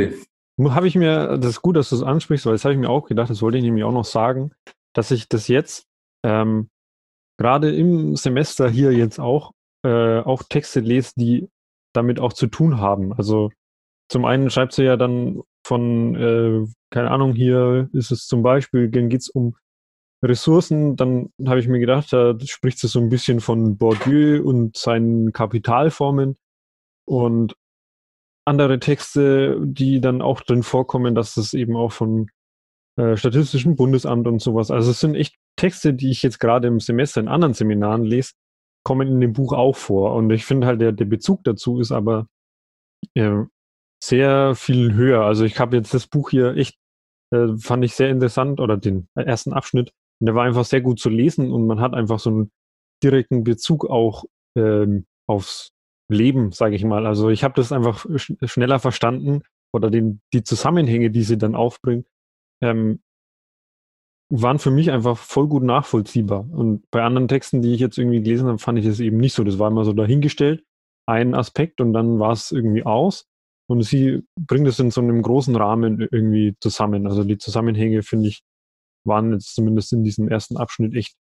cool. 0.59 0.75
habe 0.75 0.89
ich 0.89 0.97
mir, 0.97 1.39
das 1.39 1.51
ist 1.53 1.63
gut, 1.63 1.77
dass 1.77 1.91
du 1.91 1.97
es 1.97 2.03
ansprichst, 2.03 2.47
weil 2.47 2.55
das 2.55 2.65
habe 2.65 2.75
ich 2.75 2.81
mir 2.81 2.91
auch 2.91 3.07
gedacht, 3.07 3.31
das 3.31 3.43
wollte 3.43 3.59
ich 3.59 3.65
nämlich 3.65 3.85
auch 3.85 3.93
noch 3.93 4.05
sagen, 4.05 4.51
dass 4.93 5.13
ich 5.13 5.29
das 5.29 5.47
jetzt 5.47 5.87
ähm, 6.25 6.69
gerade 7.39 7.75
im 7.75 8.17
Semester 8.17 8.69
hier 8.69 8.93
jetzt 8.93 9.21
auch, 9.21 9.53
äh, 9.85 10.19
auch 10.19 10.43
Texte 10.43 10.81
lese, 10.81 11.13
die 11.17 11.49
damit 11.95 12.19
auch 12.19 12.33
zu 12.33 12.49
tun 12.49 12.81
haben. 12.81 13.13
Also 13.13 13.51
zum 14.11 14.25
einen 14.25 14.51
schreibt 14.51 14.73
sie 14.73 14.85
ja 14.85 14.97
dann 14.97 15.43
von, 15.66 16.14
äh, 16.14 16.66
keine 16.90 17.11
Ahnung, 17.11 17.35
hier 17.35 17.88
ist 17.92 18.12
es 18.12 18.26
zum 18.26 18.42
Beispiel, 18.42 18.88
dann 18.88 19.08
geht 19.08 19.23
es 19.23 19.28
um 19.28 19.56
Ressourcen, 20.25 20.96
dann 20.96 21.30
habe 21.44 21.61
ich 21.61 21.68
mir 21.68 21.80
gedacht, 21.80 22.12
da 22.12 22.38
spricht 22.40 22.78
sie 22.78 22.88
so 22.88 23.00
ein 23.00 23.11
bisschen 23.11 23.40
von 23.40 23.76
Bourdieu 23.76 24.42
und 24.42 24.76
seinen 24.76 25.32
Kapitalformen 25.32 26.37
und 27.04 27.54
andere 28.46 28.78
Texte, 28.78 29.58
die 29.61 30.00
dann 30.00 30.23
auch 30.23 30.40
drin 30.40 30.62
vorkommen, 30.62 31.14
dass 31.14 31.35
das 31.35 31.52
eben 31.52 31.76
auch 31.76 31.92
von 31.92 32.30
äh, 32.96 33.16
Statistischen 33.16 33.75
Bundesamt 33.75 34.26
und 34.28 34.40
sowas. 34.40 34.70
Also 34.70 34.92
es 34.92 35.00
sind 35.00 35.16
echt 35.16 35.37
Texte, 35.56 35.94
die 35.94 36.11
ich 36.11 36.23
jetzt 36.23 36.38
gerade 36.38 36.68
im 36.68 36.78
Semester 36.78 37.20
in 37.20 37.28
anderen 37.28 37.54
Seminaren 37.54 38.04
lese, 38.04 38.32
kommen 38.85 39.08
in 39.08 39.20
dem 39.20 39.32
Buch 39.32 39.52
auch 39.52 39.76
vor. 39.76 40.14
Und 40.14 40.30
ich 40.30 40.44
finde 40.44 40.68
halt, 40.68 40.80
der, 40.80 40.92
der 40.92 41.06
Bezug 41.06 41.42
dazu 41.42 41.80
ist 41.80 41.90
aber 41.90 42.28
äh, 43.14 43.42
sehr 44.03 44.55
viel 44.55 44.95
höher. 44.95 45.23
Also 45.23 45.45
ich 45.45 45.59
habe 45.59 45.76
jetzt 45.76 45.95
das 45.95 46.07
Buch 46.07 46.31
hier 46.31 46.57
echt, 46.57 46.76
äh, 47.33 47.49
fand 47.59 47.85
ich 47.85 47.95
sehr 47.95 48.11
interessant, 48.11 48.61
oder 48.61 48.76
den 48.76 49.09
ersten 49.15 49.53
Abschnitt. 49.53 49.93
Und 50.21 50.26
der 50.26 50.35
war 50.35 50.45
einfach 50.45 50.65
sehr 50.65 50.81
gut 50.81 50.99
zu 50.99 51.11
lesen 51.11 51.53
und 51.53 51.67
man 51.67 51.81
hat 51.81 51.95
einfach 51.95 52.19
so 52.19 52.31
einen 52.31 52.50
direkten 53.03 53.45
Bezug 53.45 53.87
auch 53.87 54.25
ähm, 54.57 55.07
aufs 55.26 55.73
Leben, 56.09 56.53
sage 56.53 56.76
ich 56.76 56.85
mal. 56.85 57.07
Also 57.07 57.31
ich 57.31 57.45
habe 57.45 57.55
das 57.55 57.73
einfach 57.73 58.07
sch 58.17 58.33
schneller 58.45 58.79
verstanden 58.79 59.43
oder 59.73 59.91
den, 59.91 60.21
die 60.33 60.43
Zusammenhänge, 60.45 61.11
die 61.11 61.23
sie 61.23 61.37
dann 61.37 61.55
aufbringt, 61.55 62.07
ähm, 62.62 63.00
waren 64.29 64.59
für 64.59 64.71
mich 64.71 64.91
einfach 64.91 65.19
voll 65.19 65.49
gut 65.49 65.62
nachvollziehbar. 65.62 66.49
Und 66.50 66.91
bei 66.91 67.03
anderen 67.03 67.29
Texten, 67.29 67.62
die 67.62 67.75
ich 67.75 67.81
jetzt 67.81 67.99
irgendwie 67.99 68.23
gelesen 68.23 68.49
habe, 68.49 68.59
fand 68.59 68.79
ich 68.79 68.87
das 68.87 69.01
eben 69.01 69.18
nicht 69.18 69.35
so. 69.35 69.44
Das 69.44 69.59
war 69.59 69.70
immer 69.70 69.85
so 69.85 69.92
dahingestellt, 69.92 70.64
ein 71.07 71.35
Aspekt 71.35 71.81
und 71.81 71.92
dann 71.92 72.18
war 72.18 72.33
es 72.33 72.51
irgendwie 72.51 72.85
aus. 72.85 73.29
Und 73.68 73.83
sie 73.83 74.22
bringt 74.38 74.68
es 74.68 74.79
in 74.79 74.90
so 74.90 75.00
einem 75.00 75.22
großen 75.22 75.57
Rahmen 75.57 76.00
irgendwie 76.00 76.55
zusammen. 76.61 77.07
Also 77.07 77.24
die 77.24 77.38
Zusammenhänge, 77.38 78.02
finde 78.02 78.29
ich, 78.29 78.42
waren 79.05 79.33
jetzt 79.33 79.55
zumindest 79.55 79.92
in 79.92 80.05
diesem 80.05 80.29
ersten 80.29 80.57
Abschnitt 80.57 80.94
echt 80.94 81.16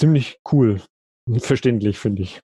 ziemlich 0.00 0.40
cool 0.50 0.82
und 1.28 1.42
verständlich, 1.42 1.98
finde 1.98 2.22
ich. 2.22 2.40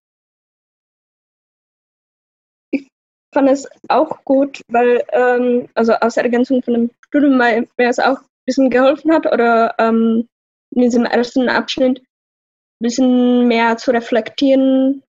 fand 3.33 3.51
es 3.51 3.69
auch 3.89 4.25
gut, 4.25 4.63
weil, 4.69 5.05
ähm, 5.13 5.69
also 5.75 5.93
aus 5.95 6.17
Ergänzung 6.17 6.63
von 6.63 6.75
dem 6.75 6.91
Studium, 7.07 7.37
mir 7.37 7.67
es 7.79 7.99
auch 7.99 8.19
ein 8.19 8.45
bisschen 8.47 8.71
geholfen 8.71 9.13
hat 9.13 9.27
oder 9.27 9.75
ähm, 9.79 10.29
in 10.75 10.83
diesem 10.83 11.05
ersten 11.05 11.49
Abschnitt 11.49 12.01
ein 12.01 12.85
bisschen 12.85 13.49
mehr 13.49 13.77
zu 13.77 13.91
reflektieren, 13.91 15.03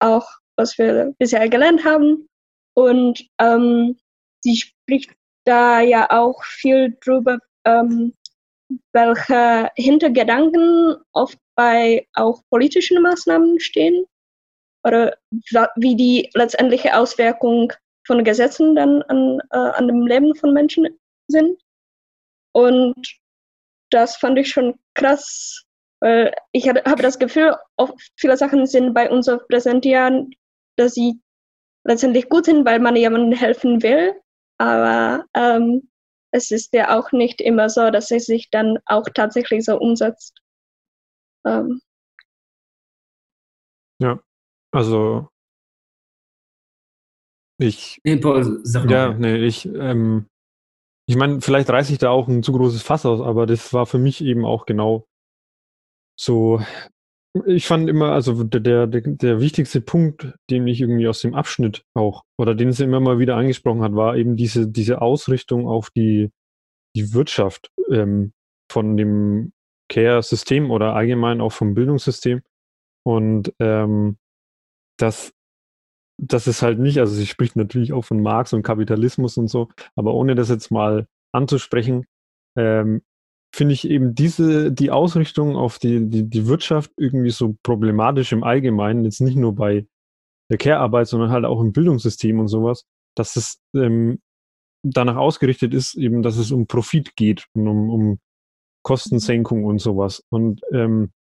auch 0.00 0.26
was 0.56 0.78
wir 0.78 1.14
bisher 1.18 1.48
gelernt 1.48 1.84
haben. 1.84 2.26
Und 2.74 3.26
ähm, 3.38 3.96
sie 4.40 4.56
spricht 4.56 5.12
da 5.44 5.80
ja 5.80 6.10
auch 6.10 6.42
viel 6.44 6.96
drüber, 7.00 7.38
ähm, 7.64 8.14
welche 8.92 9.70
Hintergedanken 9.76 10.96
oft 11.12 11.38
bei 11.54 12.06
auch 12.14 12.42
politischen 12.50 13.00
Maßnahmen 13.02 13.60
stehen 13.60 14.06
oder 14.84 15.16
wie 15.76 15.96
die 15.96 16.30
letztendliche 16.34 16.96
Auswirkung 16.96 17.72
von 18.06 18.24
Gesetzen 18.24 18.74
dann 18.74 19.02
an, 19.02 19.40
äh, 19.50 19.56
an 19.56 19.88
dem 19.88 20.06
Leben 20.06 20.34
von 20.34 20.52
Menschen 20.52 20.86
sind. 21.28 21.60
Und 22.52 23.18
das 23.90 24.16
fand 24.16 24.38
ich 24.38 24.48
schon 24.50 24.78
krass, 24.94 25.64
weil 26.00 26.34
ich 26.52 26.68
habe 26.68 26.82
das 27.02 27.18
Gefühl, 27.18 27.56
viele 28.16 28.36
Sachen 28.36 28.66
sind 28.66 28.94
bei 28.94 29.10
uns 29.10 29.28
auf 29.28 29.46
Präsentieren, 29.48 30.30
dass 30.76 30.94
sie 30.94 31.20
letztendlich 31.84 32.28
gut 32.28 32.46
sind, 32.46 32.66
weil 32.66 32.80
man 32.80 32.96
jemandem 32.96 33.38
helfen 33.38 33.82
will. 33.82 34.14
Aber 34.58 35.24
ähm, 35.34 35.88
es 36.32 36.50
ist 36.50 36.72
ja 36.72 36.98
auch 36.98 37.12
nicht 37.12 37.40
immer 37.40 37.68
so, 37.68 37.90
dass 37.90 38.10
es 38.10 38.26
sich 38.26 38.50
dann 38.50 38.78
auch 38.86 39.04
tatsächlich 39.14 39.64
so 39.64 39.78
umsetzt. 39.78 40.40
Ähm. 41.46 41.80
Ja, 44.00 44.18
also 44.72 45.28
ich, 47.58 48.00
Nee, 48.04 48.16
Paul, 48.16 48.60
sag 48.64 48.90
ja, 48.90 49.10
mal. 49.10 49.18
nee, 49.18 49.36
ich, 49.46 49.66
ähm, 49.66 50.26
ich 51.06 51.16
meine, 51.16 51.40
vielleicht 51.40 51.70
reiße 51.70 51.92
ich 51.92 51.98
da 51.98 52.10
auch 52.10 52.28
ein 52.28 52.42
zu 52.42 52.52
großes 52.52 52.82
Fass 52.82 53.06
aus, 53.06 53.20
aber 53.20 53.46
das 53.46 53.72
war 53.72 53.86
für 53.86 53.98
mich 53.98 54.22
eben 54.22 54.44
auch 54.44 54.66
genau 54.66 55.06
so. 56.18 56.60
Ich 57.46 57.66
fand 57.66 57.88
immer, 57.88 58.12
also 58.12 58.44
der, 58.44 58.86
der, 58.86 59.00
der 59.02 59.40
wichtigste 59.40 59.80
Punkt, 59.80 60.34
den 60.50 60.68
ich 60.68 60.80
irgendwie 60.80 61.08
aus 61.08 61.20
dem 61.20 61.34
Abschnitt 61.34 61.84
auch, 61.92 62.22
oder 62.38 62.54
den 62.54 62.70
sie 62.70 62.84
immer 62.84 63.00
mal 63.00 63.18
wieder 63.18 63.36
angesprochen 63.36 63.82
hat, 63.82 63.94
war 63.94 64.16
eben 64.16 64.36
diese, 64.36 64.68
diese 64.68 65.02
Ausrichtung 65.02 65.66
auf 65.66 65.90
die, 65.90 66.30
die 66.96 67.12
Wirtschaft 67.12 67.72
ähm, 67.90 68.32
von 68.70 68.96
dem 68.96 69.52
Care-System 69.90 70.70
oder 70.70 70.94
allgemein 70.94 71.40
auch 71.40 71.52
vom 71.52 71.74
Bildungssystem. 71.74 72.40
Und 73.04 73.52
ähm, 73.58 74.16
das, 74.98 75.32
das 76.22 76.46
ist 76.46 76.62
halt 76.62 76.78
nicht, 76.78 76.98
also 76.98 77.14
sie 77.14 77.26
spricht 77.26 77.56
natürlich 77.56 77.92
auch 77.92 78.04
von 78.04 78.22
Marx 78.22 78.52
und 78.52 78.62
Kapitalismus 78.62 79.36
und 79.36 79.48
so, 79.48 79.70
aber 79.96 80.14
ohne 80.14 80.36
das 80.36 80.48
jetzt 80.48 80.70
mal 80.70 81.06
anzusprechen, 81.32 82.06
ähm, 82.56 83.02
finde 83.54 83.74
ich 83.74 83.88
eben 83.88 84.14
diese, 84.16 84.72
die 84.72 84.90
Ausrichtung 84.90 85.56
auf 85.56 85.78
die, 85.78 86.08
die, 86.08 86.28
die 86.28 86.46
Wirtschaft 86.48 86.90
irgendwie 86.96 87.30
so 87.30 87.56
problematisch 87.62 88.32
im 88.32 88.42
Allgemeinen, 88.42 89.04
jetzt 89.04 89.20
nicht 89.20 89.36
nur 89.36 89.54
bei 89.54 89.86
der 90.50 90.58
Care-Arbeit, 90.58 91.06
sondern 91.06 91.30
halt 91.30 91.44
auch 91.44 91.60
im 91.60 91.72
Bildungssystem 91.72 92.40
und 92.40 92.48
sowas, 92.48 92.84
dass 93.16 93.36
es 93.36 93.60
ähm, 93.74 94.18
danach 94.82 95.16
ausgerichtet 95.16 95.72
ist, 95.72 95.94
eben, 95.94 96.22
dass 96.22 96.36
es 96.36 96.50
um 96.50 96.66
Profit 96.66 97.14
geht 97.14 97.46
und 97.54 97.68
um, 97.68 97.90
um 97.90 98.18
Kostensenkung 98.82 99.64
und 99.64 99.78
sowas. 99.78 100.24
Und 100.30 100.60
ähm, 100.72 101.12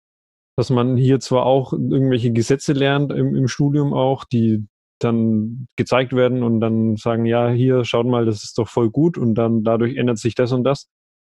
dass 0.57 0.71
man 0.71 0.97
hier 0.97 1.19
zwar 1.19 1.45
auch 1.45 1.71
irgendwelche 1.71 2.31
Gesetze 2.31 2.73
lernt 2.73 3.11
im, 3.11 3.35
im 3.35 3.47
Studium 3.47 3.93
auch, 3.93 4.25
die 4.25 4.65
dann 4.99 5.67
gezeigt 5.75 6.13
werden 6.13 6.41
und 6.41 6.61
dann 6.61 6.97
sagen, 6.97 7.25
ja, 7.25 7.49
hier, 7.49 7.85
schaut 7.85 8.07
mal, 8.07 8.25
das 8.25 8.43
ist 8.43 8.57
doch 8.57 8.67
voll 8.67 8.89
gut 8.89 9.19
und 9.19 9.35
dann 9.35 9.63
dadurch 9.63 9.95
ändert 9.97 10.17
sich 10.17 10.33
das 10.33 10.51
und 10.51 10.63
das. 10.63 10.89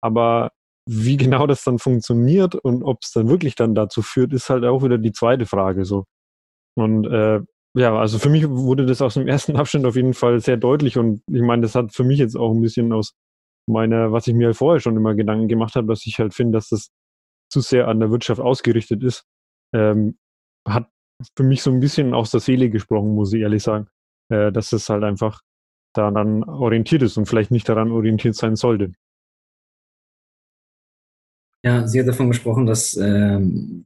Aber 0.01 0.51
wie 0.87 1.17
genau 1.17 1.47
das 1.47 1.63
dann 1.63 1.79
funktioniert 1.79 2.55
und 2.55 2.83
ob 2.83 2.99
es 3.01 3.11
dann 3.11 3.27
wirklich 3.27 3.55
dann 3.55 3.75
dazu 3.75 4.01
führt, 4.01 4.33
ist 4.33 4.49
halt 4.49 4.63
auch 4.65 4.83
wieder 4.83 4.97
die 4.97 5.11
zweite 5.11 5.45
Frage 5.45 5.85
so. 5.85 6.05
Und 6.77 7.05
äh, 7.07 7.41
ja, 7.77 7.97
also 7.97 8.19
für 8.19 8.29
mich 8.29 8.47
wurde 8.47 8.85
das 8.85 9.01
aus 9.01 9.15
dem 9.15 9.27
ersten 9.27 9.55
Abschnitt 9.55 9.85
auf 9.85 9.95
jeden 9.95 10.13
Fall 10.13 10.39
sehr 10.39 10.57
deutlich 10.57 10.97
und 10.97 11.21
ich 11.31 11.41
meine, 11.41 11.63
das 11.63 11.75
hat 11.75 11.93
für 11.93 12.03
mich 12.03 12.19
jetzt 12.19 12.35
auch 12.35 12.51
ein 12.51 12.61
bisschen 12.61 12.93
aus 12.93 13.13
meiner, 13.67 14.11
was 14.11 14.27
ich 14.27 14.35
mir 14.35 14.47
halt 14.47 14.57
vorher 14.57 14.79
schon 14.79 14.95
immer 14.95 15.15
Gedanken 15.15 15.47
gemacht 15.47 15.75
habe, 15.75 15.87
dass 15.87 16.05
ich 16.05 16.19
halt 16.19 16.33
finde, 16.33 16.57
dass 16.57 16.69
das 16.69 16.89
zu 17.51 17.61
sehr 17.61 17.87
an 17.87 17.99
der 17.99 18.11
Wirtschaft 18.11 18.41
ausgerichtet 18.41 19.03
ist, 19.03 19.23
ähm, 19.73 20.17
hat 20.67 20.87
für 21.37 21.43
mich 21.43 21.63
so 21.63 21.71
ein 21.71 21.79
bisschen 21.79 22.13
aus 22.13 22.31
der 22.31 22.39
Seele 22.39 22.69
gesprochen, 22.69 23.15
muss 23.15 23.33
ich 23.33 23.41
ehrlich 23.41 23.63
sagen, 23.63 23.87
äh, 24.29 24.51
dass 24.51 24.71
es 24.73 24.89
halt 24.89 25.03
einfach 25.03 25.41
daran 25.95 26.43
orientiert 26.43 27.01
ist 27.01 27.17
und 27.17 27.25
vielleicht 27.27 27.51
nicht 27.51 27.67
daran 27.69 27.91
orientiert 27.91 28.35
sein 28.35 28.55
sollte. 28.55 28.91
Ja, 31.65 31.87
sie 31.87 31.99
hat 31.99 32.07
davon 32.07 32.29
gesprochen, 32.29 32.65
dass 32.65 32.95
ähm, 32.95 33.85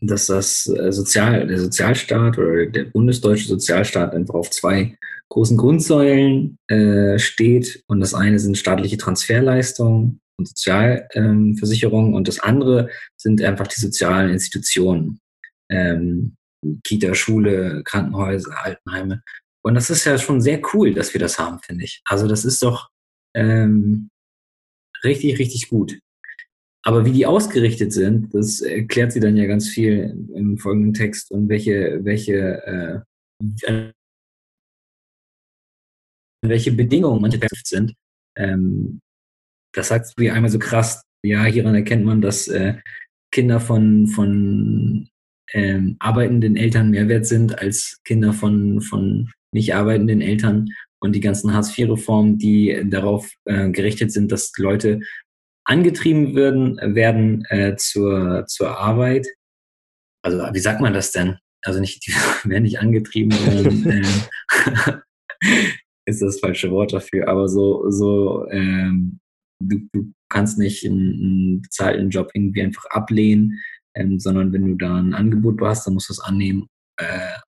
dass 0.00 0.26
das 0.26 0.66
äh, 0.66 0.92
Sozial, 0.92 1.46
der 1.46 1.58
Sozialstaat 1.58 2.38
oder 2.38 2.66
der 2.66 2.84
bundesdeutsche 2.84 3.48
Sozialstaat 3.48 4.14
einfach 4.14 4.34
auf 4.34 4.50
zwei 4.50 4.96
großen 5.30 5.56
Grundsäulen 5.56 6.58
äh, 6.68 7.18
steht. 7.18 7.82
Und 7.86 8.00
das 8.00 8.14
eine 8.14 8.38
sind 8.38 8.58
staatliche 8.58 8.98
Transferleistungen 8.98 10.20
und 10.38 10.48
Sozialversicherungen 10.48 12.10
ähm, 12.10 12.14
und 12.14 12.28
das 12.28 12.40
andere 12.40 12.90
sind 13.16 13.42
einfach 13.42 13.66
die 13.66 13.80
sozialen 13.80 14.30
Institutionen. 14.30 15.20
Ähm, 15.70 16.36
Kita, 16.82 17.14
Schule, 17.14 17.82
Krankenhäuser, 17.84 18.54
Altenheime. 18.62 19.22
Und 19.62 19.74
das 19.74 19.90
ist 19.90 20.04
ja 20.04 20.18
schon 20.18 20.40
sehr 20.40 20.60
cool, 20.72 20.94
dass 20.94 21.12
wir 21.12 21.20
das 21.20 21.38
haben, 21.38 21.58
finde 21.60 21.84
ich. 21.84 22.02
Also 22.06 22.26
das 22.26 22.44
ist 22.44 22.62
doch 22.62 22.88
ähm, 23.34 24.08
richtig, 25.04 25.38
richtig 25.38 25.68
gut. 25.68 25.98
Aber 26.86 27.06
wie 27.06 27.12
die 27.12 27.24
ausgerichtet 27.24 27.92
sind, 27.94 28.34
das 28.34 28.60
erklärt 28.60 29.12
sie 29.12 29.20
dann 29.20 29.36
ja 29.38 29.46
ganz 29.46 29.68
viel 29.68 30.28
im 30.34 30.58
folgenden 30.58 30.92
Text 30.92 31.30
und 31.30 31.48
welche, 31.48 32.04
welche, 32.04 33.04
äh, 33.62 33.92
welche 36.42 36.72
Bedingungen 36.72 37.22
manche 37.22 37.40
sind. 37.64 37.94
Ähm, 38.36 39.00
das 39.72 39.88
sagt 39.88 40.12
sie 40.16 40.30
einmal 40.30 40.50
so 40.50 40.58
krass. 40.58 41.02
Ja, 41.24 41.44
hieran 41.44 41.74
erkennt 41.74 42.04
man, 42.04 42.20
dass 42.20 42.48
äh, 42.48 42.74
Kinder 43.32 43.60
von, 43.60 44.06
von 44.06 45.08
ähm, 45.52 45.96
arbeitenden 46.00 46.56
Eltern 46.56 46.90
mehr 46.90 47.08
wert 47.08 47.24
sind 47.26 47.58
als 47.58 47.98
Kinder 48.04 48.34
von, 48.34 48.82
von 48.82 49.30
nicht 49.52 49.74
arbeitenden 49.74 50.20
Eltern 50.20 50.68
und 51.00 51.12
die 51.14 51.20
ganzen 51.20 51.54
Hartz-IV-Reformen, 51.54 52.38
die 52.38 52.82
darauf 52.86 53.30
äh, 53.46 53.70
gerichtet 53.70 54.12
sind, 54.12 54.30
dass 54.32 54.52
Leute 54.58 55.00
angetrieben 55.64 56.34
würden, 56.34 56.78
werden 56.94 57.44
äh, 57.48 57.76
zur, 57.76 58.46
zur 58.46 58.78
Arbeit. 58.78 59.26
Also 60.22 60.38
wie 60.52 60.60
sagt 60.60 60.80
man 60.80 60.94
das 60.94 61.12
denn? 61.12 61.38
Also 61.62 61.80
nicht, 61.80 62.06
die 62.06 62.12
werden 62.48 62.64
nicht 62.64 62.80
angetrieben, 62.80 63.30
sondern 63.32 63.86
äh, 65.46 65.66
ist 66.06 66.22
das 66.22 66.40
falsche 66.40 66.70
Wort 66.70 66.92
dafür, 66.92 67.28
aber 67.28 67.48
so, 67.48 67.90
so 67.90 68.46
ähm, 68.50 69.20
du, 69.60 69.88
du 69.92 70.12
kannst 70.28 70.58
nicht 70.58 70.84
einen, 70.84 71.12
einen 71.12 71.62
bezahlten 71.62 72.10
Job 72.10 72.30
irgendwie 72.34 72.62
einfach 72.62 72.84
ablehnen, 72.86 73.60
ähm, 73.94 74.18
sondern 74.18 74.52
wenn 74.52 74.66
du 74.66 74.74
da 74.74 74.96
ein 74.96 75.14
Angebot 75.14 75.60
hast, 75.62 75.86
dann 75.86 75.94
musst 75.94 76.08
du 76.08 76.12
es 76.12 76.20
annehmen. 76.20 76.66
Äh, 76.98 77.38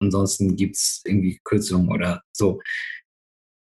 ansonsten 0.00 0.56
gibt 0.56 0.76
es 0.76 1.02
irgendwie 1.04 1.40
Kürzungen 1.44 1.90
oder 1.90 2.22
so. 2.32 2.60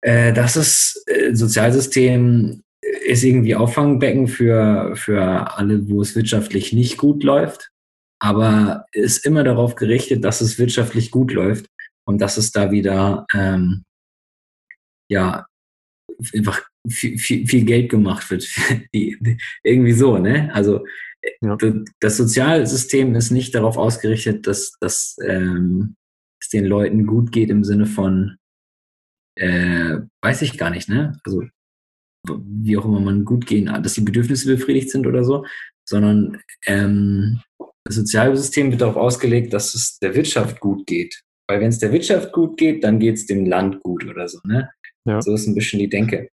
Äh, 0.01 0.33
das 0.33 0.57
ist 0.57 1.03
äh, 1.07 1.33
Sozialsystem 1.33 2.63
ist 3.03 3.23
irgendwie 3.23 3.55
Auffangbecken 3.55 4.27
für, 4.27 4.95
für 4.95 5.57
alle, 5.57 5.89
wo 5.89 6.01
es 6.01 6.15
wirtschaftlich 6.15 6.73
nicht 6.73 6.97
gut 6.97 7.23
läuft, 7.23 7.69
aber 8.19 8.85
ist 8.91 9.25
immer 9.25 9.43
darauf 9.43 9.75
gerichtet, 9.75 10.23
dass 10.23 10.41
es 10.41 10.57
wirtschaftlich 10.57 11.11
gut 11.11 11.33
läuft 11.33 11.67
und 12.05 12.19
dass 12.19 12.37
es 12.37 12.51
da 12.51 12.71
wieder 12.71 13.25
ähm, 13.33 13.83
ja 15.09 15.45
einfach 16.33 16.61
viel, 16.87 17.17
viel, 17.17 17.47
viel, 17.47 17.65
Geld 17.65 17.89
gemacht 17.89 18.29
wird. 18.29 18.47
Irgendwie 19.63 19.93
so, 19.93 20.17
ne? 20.17 20.53
Also 20.53 20.85
ja. 21.41 21.57
das 21.99 22.17
Sozialsystem 22.17 23.15
ist 23.15 23.31
nicht 23.31 23.55
darauf 23.55 23.77
ausgerichtet, 23.77 24.47
dass, 24.47 24.73
dass 24.79 25.17
ähm, 25.25 25.95
es 26.41 26.49
den 26.49 26.65
Leuten 26.65 27.05
gut 27.05 27.31
geht 27.31 27.49
im 27.49 27.63
Sinne 27.63 27.85
von 27.85 28.37
äh, 29.35 29.99
weiß 30.21 30.41
ich 30.43 30.57
gar 30.57 30.69
nicht, 30.69 30.89
ne? 30.89 31.19
Also 31.23 31.43
wie 32.27 32.77
auch 32.77 32.85
immer 32.85 32.99
man 32.99 33.25
gut 33.25 33.45
gehen, 33.45 33.65
dass 33.65 33.93
die 33.93 34.01
Bedürfnisse 34.01 34.47
befriedigt 34.55 34.89
sind 34.89 35.07
oder 35.07 35.23
so, 35.23 35.45
sondern 35.87 36.39
ähm, 36.65 37.41
das 37.85 37.95
Sozialsystem 37.95 38.71
wird 38.71 38.81
darauf 38.81 38.95
ausgelegt, 38.95 39.53
dass 39.53 39.75
es 39.75 39.99
der 39.99 40.15
Wirtschaft 40.15 40.59
gut 40.59 40.87
geht. 40.87 41.21
Weil 41.49 41.59
wenn 41.59 41.69
es 41.69 41.79
der 41.79 41.91
Wirtschaft 41.91 42.31
gut 42.31 42.57
geht, 42.57 42.83
dann 42.83 42.99
geht 42.99 43.15
es 43.15 43.25
dem 43.25 43.45
Land 43.45 43.81
gut 43.83 44.05
oder 44.05 44.27
so. 44.27 44.39
Ne? 44.45 44.69
Ja. 45.05 45.21
So 45.21 45.33
ist 45.33 45.47
ein 45.47 45.55
bisschen 45.55 45.79
die 45.79 45.89
Denke. 45.89 46.29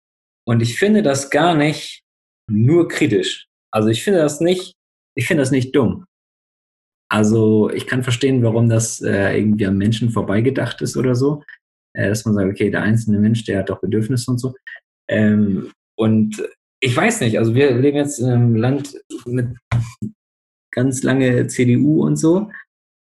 Und 0.47 0.61
ich 0.61 0.79
finde 0.79 1.03
das 1.03 1.31
gar 1.31 1.55
nicht 1.55 2.03
nur 2.51 2.89
kritisch. 2.89 3.47
Also 3.71 3.89
ich 3.89 4.03
finde 4.03 4.21
das 4.21 4.41
nicht, 4.41 4.75
ich 5.15 5.27
finde 5.27 5.43
das 5.43 5.51
nicht 5.51 5.75
dumm. 5.75 6.05
Also 7.11 7.71
ich 7.71 7.87
kann 7.87 8.03
verstehen, 8.03 8.43
warum 8.43 8.69
das 8.69 9.01
äh, 9.01 9.39
irgendwie 9.39 9.67
am 9.67 9.79
Menschen 9.79 10.11
vorbeigedacht 10.11 10.83
ist 10.83 10.97
oder 10.97 11.15
so. 11.15 11.43
Äh, 11.95 12.09
dass 12.11 12.27
man 12.27 12.35
sagt, 12.35 12.51
okay, 12.51 12.71
der 12.71 12.83
einzelne 12.83 13.19
Mensch, 13.19 13.45
der 13.45 13.61
hat 13.61 13.71
doch 13.71 13.81
Bedürfnisse 13.81 14.31
und 14.31 14.39
so. 14.39 14.55
Ähm, 15.09 15.73
und 15.99 16.43
ich 16.81 16.97
weiß 16.97 17.21
nicht, 17.23 17.39
also 17.39 17.55
wir 17.55 17.73
leben 17.73 17.97
jetzt 17.97 18.21
in 18.21 18.27
einem 18.27 18.55
Land 18.55 18.97
mit 19.27 19.57
ganz 20.73 21.03
lange 21.03 21.49
CDU 21.49 22.05
und 22.05 22.17
so. 22.17 22.51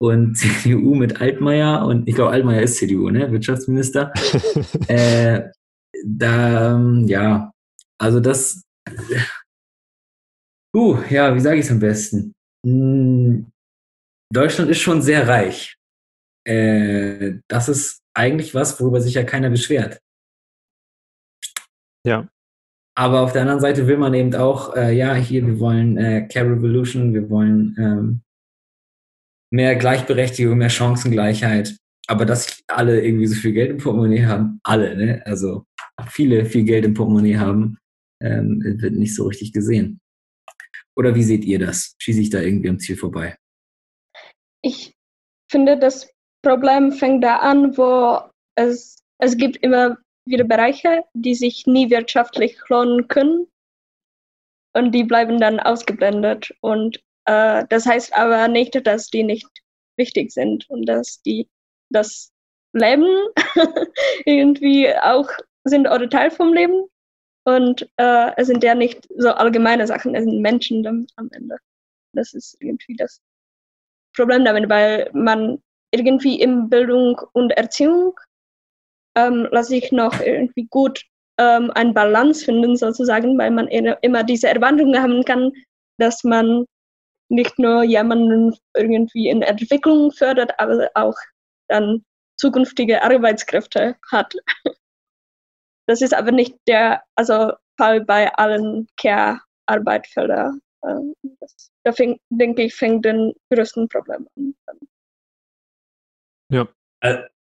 Und 0.02 0.36
CDU 0.38 0.96
mit 0.96 1.22
Altmaier 1.22 1.86
und 1.86 2.08
ich 2.08 2.16
glaube, 2.16 2.32
Altmaier 2.32 2.64
ist 2.64 2.78
CDU, 2.78 3.10
ne? 3.10 3.32
Wirtschaftsminister. 3.32 4.12
äh, 4.88 5.52
da, 6.04 6.76
ähm, 6.76 7.06
ja, 7.08 7.52
also 8.00 8.20
das, 8.20 8.64
uh, 10.76 10.98
ja, 11.10 11.36
wie 11.36 11.40
sage 11.40 11.60
ich 11.60 11.66
es 11.66 11.72
am 11.72 11.80
besten? 11.80 12.34
Hm, 12.66 13.52
Deutschland 14.34 14.72
ist 14.72 14.80
schon 14.80 15.02
sehr 15.02 15.28
reich. 15.28 15.76
Äh, 16.48 17.40
das 17.48 17.70
ist 17.70 18.00
eigentlich 18.16 18.56
was, 18.56 18.80
worüber 18.80 19.02
sich 19.02 19.14
ja 19.14 19.24
keiner 19.24 19.50
beschwert. 19.50 20.00
Ja. 22.08 22.28
Aber 23.00 23.22
auf 23.22 23.32
der 23.32 23.44
anderen 23.44 23.62
Seite 23.62 23.88
will 23.88 23.96
man 23.96 24.14
eben 24.14 24.36
auch, 24.36 24.76
äh, 24.76 24.92
ja, 24.92 25.14
hier, 25.14 25.48
wir 25.48 25.58
wollen 25.62 25.96
äh, 25.96 26.28
Care 26.28 26.52
Revolution, 26.52 27.14
wir 27.14 27.30
wollen 27.30 27.74
ähm, 27.80 28.22
mehr 29.54 29.78
Gleichberechtigung, 29.78 30.58
mehr 30.58 30.70
Chancengleichheit. 30.70 31.78
Aber 32.08 32.26
dass 32.26 32.62
alle 32.68 33.00
irgendwie 33.00 33.28
so 33.28 33.36
viel 33.36 33.54
Geld 33.54 33.72
im 33.72 33.78
Portemonnaie 33.78 34.26
haben, 34.26 34.60
alle, 34.64 34.98
ne? 34.98 35.26
Also 35.26 35.64
viele 36.10 36.44
viel 36.44 36.66
Geld 36.66 36.84
im 36.84 36.94
Portemonnaie 36.94 37.38
haben, 37.38 37.78
ähm, 38.22 38.62
wird 38.82 38.96
nicht 38.96 39.16
so 39.16 39.28
richtig 39.28 39.54
gesehen. 39.54 40.02
Oder 40.98 41.16
wie 41.16 41.24
seht 41.24 41.46
ihr 41.46 41.60
das? 41.60 41.96
Schieße 42.00 42.20
ich 42.20 42.30
da 42.30 42.42
irgendwie 42.42 42.68
am 42.68 42.80
Ziel 42.80 42.98
vorbei? 42.98 43.38
Ich 44.62 44.94
finde, 45.50 45.80
das 45.80 46.12
Problem 46.44 46.92
fängt 46.92 47.24
da 47.24 47.38
an, 47.38 47.78
wo 47.78 48.30
es, 48.56 49.02
es 49.20 49.38
gibt 49.38 49.56
immer 49.64 49.98
wieder 50.26 50.44
Bereiche, 50.44 51.04
die 51.14 51.36
sich 51.36 51.66
nie 51.66 51.90
wirtschaftlich 51.90 52.58
lohnen 52.70 53.08
können 53.08 53.48
und 54.74 54.92
die 54.92 55.04
bleiben 55.04 55.40
dann 55.40 55.60
ausgeblendet. 55.60 56.54
Und 56.62 56.98
äh, 57.26 57.66
das 57.70 57.86
heißt 57.86 58.16
aber 58.16 58.48
nicht, 58.48 58.86
dass 58.86 59.08
die 59.08 59.24
nicht 59.24 59.50
wichtig 59.98 60.32
sind 60.32 60.70
und 60.70 60.86
dass 60.88 61.22
die 61.22 61.50
das 61.90 62.32
Leben 62.74 63.08
irgendwie 64.26 64.94
auch 64.96 65.30
sind 65.64 65.88
oder 65.88 66.10
Teil 66.10 66.32
vom 66.32 66.54
Leben. 66.54 66.86
Und 67.46 67.90
äh, 67.98 68.32
es 68.38 68.48
sind 68.48 68.64
ja 68.64 68.76
nicht 68.76 69.08
so 69.18 69.30
allgemeine 69.30 69.88
Sachen, 69.88 70.14
es 70.14 70.26
sind 70.26 70.42
Menschen 70.42 70.84
dann 70.84 71.08
am 71.16 71.30
Ende. 71.32 71.58
Das 72.14 72.34
ist 72.34 72.58
irgendwie 72.60 72.96
das 72.96 73.22
Problem 74.16 74.46
damit, 74.46 74.70
weil 74.70 75.10
man 75.14 75.62
irgendwie 75.92 76.40
in 76.40 76.70
Bildung 76.70 77.20
und 77.34 77.52
Erziehung 77.52 78.20
ähm, 79.16 79.48
lasse 79.52 79.76
ich 79.76 79.92
noch 79.92 80.20
irgendwie 80.20 80.68
gut 80.70 81.04
ähm, 81.40 81.72
eine 81.72 81.94
Balance 81.94 82.46
finden, 82.46 82.76
sozusagen, 82.76 83.38
weil 83.38 83.52
man 83.52 83.68
immer 83.68 84.24
diese 84.24 84.50
Erwartungen 84.50 85.02
haben 85.02 85.24
kann, 85.24 85.52
dass 85.98 86.24
man 86.24 86.66
nicht 87.30 87.60
nur 87.60 87.84
jemanden 87.84 88.56
irgendwie 88.76 89.30
in 89.30 89.42
Entwicklung 89.42 90.12
fördert, 90.12 90.60
aber 90.60 90.90
auch 90.96 91.16
dann 91.68 92.04
zukünftige 92.38 93.02
Arbeitskräfte 93.04 93.96
hat. 94.12 94.34
Das 95.88 96.04
ist 96.04 96.14
aber 96.14 96.32
nicht 96.32 96.56
der 96.68 97.02
also 97.16 97.52
Fall 97.76 98.06
bei 98.06 98.32
allen 98.36 98.88
Care-Arbeitfeldern. 98.98 100.62
Ähm, 100.86 101.16
da 101.84 101.92
fängt, 101.92 102.22
denke 102.30 102.62
ich, 102.62 102.76
fängt 102.76 103.06
den 103.06 103.34
größten 103.52 103.90
Problem 103.90 104.28
an. 104.36 104.54
Ja. 106.52 106.68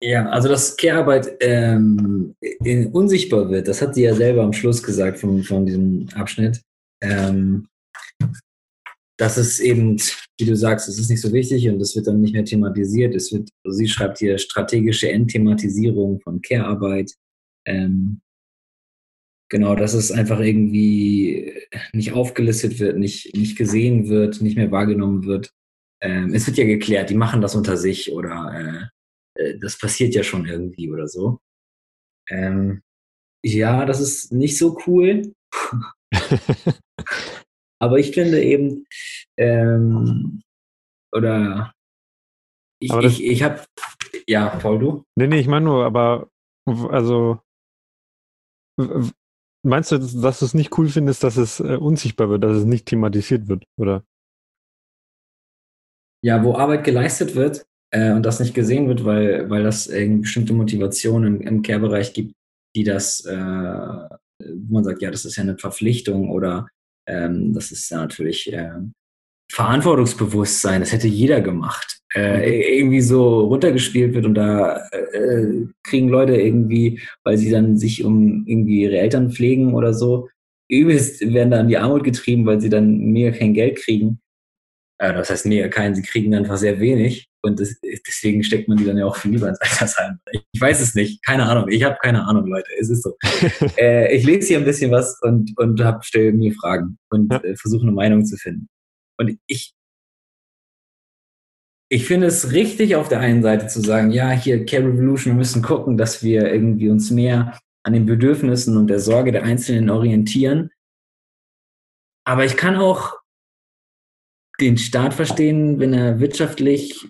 Äh, 0.05 0.11
ja, 0.11 0.29
also 0.29 0.49
dass 0.49 0.77
Care-Arbeit 0.77 1.37
ähm, 1.41 2.35
unsichtbar 2.93 3.51
wird, 3.51 3.69
das 3.69 3.81
hat 3.83 3.95
sie 3.95 4.03
ja 4.03 4.15
selber 4.15 4.43
am 4.43 4.53
Schluss 4.53 4.83
gesagt 4.83 5.19
von, 5.19 5.43
von 5.43 5.67
diesem 5.67 6.09
Abschnitt. 6.15 6.61
Ähm, 7.03 7.69
das 9.17 9.39
ist 9.39 9.61
eben, 9.61 9.97
wie 10.39 10.45
du 10.45 10.57
sagst, 10.57 10.89
es 10.89 10.99
ist 10.99 11.09
nicht 11.09 11.21
so 11.21 11.33
wichtig 11.33 11.69
und 11.69 11.81
es 11.81 11.95
wird 11.95 12.07
dann 12.09 12.21
nicht 12.21 12.35
mehr 12.35 12.45
thematisiert. 12.45 13.15
Es 13.15 13.33
wird, 13.33 13.49
also 13.65 13.77
sie 13.77 13.89
schreibt 13.89 14.19
hier 14.19 14.39
strategische 14.39 15.11
Endthematisierung 15.11 16.21
von 16.21 16.43
Care-Arbeit. 16.43 17.13
Ähm, 17.67 18.21
genau, 19.49 19.77
dass 19.77 19.95
es 19.95 20.11
einfach 20.11 20.41
irgendwie 20.41 21.55
nicht 21.93 22.13
aufgelistet 22.13 22.81
wird, 22.81 22.99
nicht, 22.99 23.37
nicht 23.37 23.57
gesehen 23.57 24.09
wird, 24.09 24.43
nicht 24.43 24.57
mehr 24.57 24.73
wahrgenommen 24.73 25.25
wird. 25.25 25.51
Ähm, 26.03 26.35
es 26.35 26.47
wird 26.49 26.59
ja 26.59 26.65
geklärt, 26.65 27.11
die 27.11 27.15
machen 27.15 27.41
das 27.41 27.55
unter 27.55 27.77
sich 27.77 28.13
oder 28.13 28.91
äh, 29.35 29.59
das 29.59 29.79
passiert 29.79 30.15
ja 30.15 30.23
schon 30.23 30.47
irgendwie 30.47 30.91
oder 30.91 31.09
so. 31.09 31.41
Ähm, 32.31 32.83
ja, 33.45 33.85
das 33.85 34.01
ist 34.01 34.33
nicht 34.33 34.57
so 34.57 34.79
cool. 34.87 35.35
Aber 37.79 37.99
ich 37.99 38.13
finde 38.13 38.43
eben, 38.43 38.87
ähm, 39.37 40.43
oder 41.13 41.75
ich, 42.81 42.93
Aber 42.93 43.03
ich, 43.05 43.23
ich 43.23 43.43
habe, 43.43 43.65
ja, 44.27 44.49
Paul, 44.57 44.79
du? 44.79 45.05
Nee, 45.17 45.27
nee, 45.27 45.39
ich 45.39 45.49
meine 45.49 45.65
nur, 45.65 45.85
aber 45.85 46.29
also 46.67 47.41
meinst 49.63 49.93
du, 49.93 49.99
dass 49.99 50.21
dass 50.21 50.39
du 50.41 50.45
es 50.47 50.55
nicht 50.55 50.77
cool 50.79 50.89
findest, 50.89 51.23
dass 51.25 51.37
es 51.37 51.61
äh, 51.61 51.77
unsichtbar 51.77 52.29
wird, 52.31 52.43
dass 52.45 52.57
es 52.57 52.65
nicht 52.65 52.87
thematisiert 52.87 53.49
wird, 53.49 53.65
oder? 53.79 54.05
Ja, 56.23 56.43
wo 56.43 56.55
Arbeit 56.57 56.85
geleistet 56.85 57.35
wird 57.35 57.67
äh, 57.95 58.13
und 58.13 58.27
das 58.27 58.41
nicht 58.41 58.55
gesehen 58.55 58.89
wird, 58.89 59.05
weil, 59.05 59.49
weil 59.49 59.63
das 59.63 59.87
irgendwie 59.87 60.23
bestimmte 60.23 60.53
Motivationen 60.53 61.41
im, 61.41 61.47
im 61.47 61.63
Care-Bereich 61.63 62.13
gibt, 62.13 62.35
die 62.75 62.83
das, 62.83 63.25
äh, 63.25 63.35
wo 63.35 64.75
man 64.75 64.85
sagt, 64.85 65.01
ja, 65.01 65.11
das 65.11 65.25
ist 65.25 65.37
ja 65.37 65.45
eine 65.45 65.57
Verpflichtung 65.57 66.31
oder 66.31 66.67
ähm, 67.09 67.53
das 67.55 67.71
ist 67.71 67.89
ja 67.91 67.99
natürlich 67.99 68.53
äh, 68.53 68.81
Verantwortungsbewusstsein, 69.53 70.81
das 70.81 70.93
hätte 70.93 71.07
jeder 71.07 71.41
gemacht. 71.41 72.01
Äh, 72.17 72.79
irgendwie 72.79 73.01
so 73.01 73.43
runtergespielt 73.43 74.15
wird 74.15 74.27
und 74.27 74.35
da 74.35 74.89
äh, 74.91 75.67
kriegen 75.85 76.09
Leute 76.09 76.37
irgendwie, 76.37 77.01
weil 77.23 77.39
sie 77.39 77.51
dann 77.51 77.77
sich 77.77 78.05
um 78.05 78.45
irgendwie 78.47 78.83
ihre 78.83 78.99
Eltern 78.99 79.31
pflegen 79.31 79.75
oder 79.75 79.95
so, 79.95 80.29
übelst 80.69 81.21
werden 81.33 81.51
da 81.51 81.61
in 81.61 81.69
die 81.69 81.77
Armut 81.77 82.03
getrieben, 82.03 82.47
weil 82.47 82.61
sie 82.61 82.71
dann 82.71 82.99
mega 82.99 83.37
kein 83.37 83.55
Geld 83.55 83.77
kriegen. 83.77 84.21
Äh, 84.99 85.13
das 85.13 85.31
heißt 85.31 85.47
mega 85.47 85.69
kein, 85.69 85.95
sie 85.95 86.03
kriegen 86.03 86.35
einfach 86.35 86.57
sehr 86.57 86.81
wenig 86.81 87.29
und 87.45 87.61
das, 87.61 87.79
deswegen 88.07 88.43
steckt 88.43 88.69
man 88.69 88.79
die 88.79 88.85
dann 88.85 88.97
ja 88.97 89.05
auch 89.07 89.17
viel 89.17 89.33
lieber 89.33 89.49
ins 89.49 89.61
Altersheim. 89.61 90.19
Ich 90.53 90.61
weiß 90.61 90.81
es 90.81 90.95
nicht, 90.95 91.25
keine 91.25 91.45
Ahnung, 91.45 91.69
ich 91.69 91.85
habe 91.85 91.97
keine 92.03 92.27
Ahnung, 92.27 92.47
Leute, 92.47 92.69
es 92.81 92.89
ist 92.91 93.03
so. 93.03 93.17
äh, 93.77 94.15
ich 94.17 94.25
lese 94.25 94.49
hier 94.49 94.59
ein 94.59 94.65
bisschen 94.65 94.91
was 94.91 95.21
und, 95.23 95.53
und 95.59 95.81
stelle 96.03 96.33
mir 96.33 96.53
Fragen 96.55 96.99
und 97.11 97.31
Ja. 97.33 97.39
äh, 97.45 97.55
versuche 97.57 97.83
eine 97.83 97.93
Meinung 97.93 98.25
zu 98.25 98.37
finden. 98.37 98.69
Und 99.19 99.39
ich, 99.47 99.75
ich 101.91 102.07
finde 102.07 102.27
es 102.27 102.53
richtig 102.53 102.97
auf 102.97 103.09
der 103.09 103.21
einen 103.21 103.43
Seite 103.43 103.67
zu 103.69 103.81
sagen, 103.81 104.11
ja, 104.11 104.31
hier 104.31 104.65
Care 104.65 104.85
Revolution, 104.85 105.35
wir 105.35 105.39
müssen 105.39 105.63
gucken, 105.63 105.97
dass 105.97 106.23
wir 106.23 106.51
irgendwie 106.53 106.89
uns 106.89 107.11
mehr 107.11 107.59
an 107.85 107.93
den 107.93 108.07
Bedürfnissen 108.07 108.77
und 108.77 108.89
der 108.89 108.99
Sorge 108.99 109.31
der 109.31 109.45
Einzelnen 109.45 109.91
orientieren. 109.91 110.71
Aber 112.27 112.45
ich 112.45 112.57
kann 112.57 112.77
auch 112.77 113.19
den 114.61 114.79
Staat 114.79 115.15
verstehen, 115.15 115.79
wenn 115.79 115.93
er 115.93 116.21
wirtschaftlich 116.21 117.09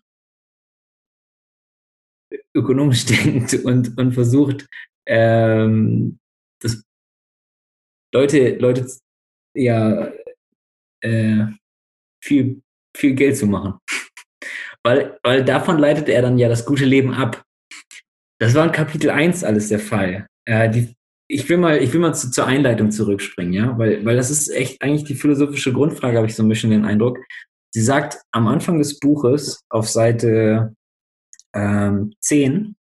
ökonomisch 2.55 3.05
denkt 3.07 3.55
und, 3.55 3.99
und 3.99 4.13
versucht, 4.13 4.67
ähm, 5.07 6.19
das 6.61 6.83
Leute, 8.15 8.57
Leute 8.57 8.87
ja 9.57 10.13
äh, 11.03 11.47
viel, 12.23 12.63
viel 12.97 13.15
Geld 13.15 13.37
zu 13.37 13.47
machen. 13.47 13.75
Weil, 14.87 15.19
weil 15.23 15.43
davon 15.43 15.79
leitet 15.79 16.11
er 16.11 16.21
dann 16.21 16.37
ja 16.37 16.47
das 16.47 16.67
gute 16.67 16.85
Leben 16.85 17.15
ab. 17.15 17.43
Das 18.39 18.53
war 18.53 18.67
in 18.67 18.73
Kapitel 18.73 19.09
1 19.09 19.43
alles 19.43 19.71
der 19.71 19.79
Fall. 19.79 20.27
Äh, 20.45 20.69
die, 20.69 20.95
ich 21.27 21.49
will 21.49 21.57
mal, 21.57 21.83
ich 21.83 21.91
will 21.95 22.01
mal 22.01 22.13
zu, 22.13 22.31
zur 22.31 22.47
Einleitung 22.47 22.91
zurückspringen, 22.91 23.55
ja, 23.55 23.79
weil, 23.79 24.05
weil 24.05 24.17
das 24.17 24.31
ist 24.31 24.51
echt 24.51 24.83
eigentlich 24.83 25.05
die 25.05 25.15
philosophische 25.15 25.73
Grundfrage, 25.73 26.19
habe 26.19 26.27
ich 26.27 26.35
so 26.35 26.43
ein 26.43 26.51
bisschen 26.51 26.69
den 26.71 26.85
Eindruck. 26.85 27.19
Sie 27.71 27.81
sagt 27.81 28.19
am 28.31 28.47
Anfang 28.47 28.77
des 28.77 28.99
Buches 28.99 29.65
auf 29.71 29.89
Seite 29.89 30.75
ähm, 31.55 32.15
10, 32.21 32.77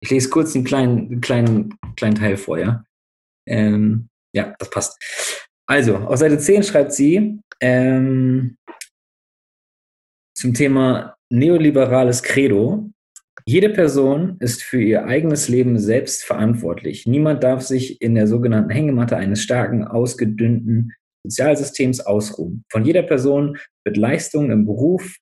ich 0.00 0.10
lese 0.10 0.28
kurz 0.28 0.54
einen 0.54 0.64
kleinen, 0.64 1.20
kleinen, 1.20 1.78
kleinen 1.96 2.16
Teil 2.16 2.36
vor, 2.36 2.58
ja. 2.58 2.84
Ähm, 3.48 4.08
ja, 4.34 4.54
das 4.58 4.70
passt. 4.70 5.44
Also, 5.66 5.96
auf 5.96 6.18
Seite 6.18 6.38
10 6.38 6.62
schreibt 6.62 6.92
sie 6.92 7.40
ähm, 7.60 8.56
zum 10.36 10.52
Thema 10.52 11.16
neoliberales 11.30 12.22
Credo. 12.22 12.90
Jede 13.46 13.70
Person 13.70 14.36
ist 14.40 14.62
für 14.62 14.82
ihr 14.82 15.04
eigenes 15.04 15.48
Leben 15.48 15.78
selbst 15.78 16.24
verantwortlich. 16.24 17.06
Niemand 17.06 17.42
darf 17.42 17.62
sich 17.62 18.00
in 18.00 18.14
der 18.14 18.26
sogenannten 18.26 18.70
Hängematte 18.70 19.16
eines 19.16 19.42
starken, 19.42 19.84
ausgedünnten 19.84 20.92
Sozialsystems 21.24 22.00
ausruhen. 22.00 22.64
Von 22.70 22.84
jeder 22.84 23.02
Person 23.02 23.56
wird 23.84 23.96
Leistung 23.96 24.50
im 24.50 24.66
Beruf, 24.66 25.16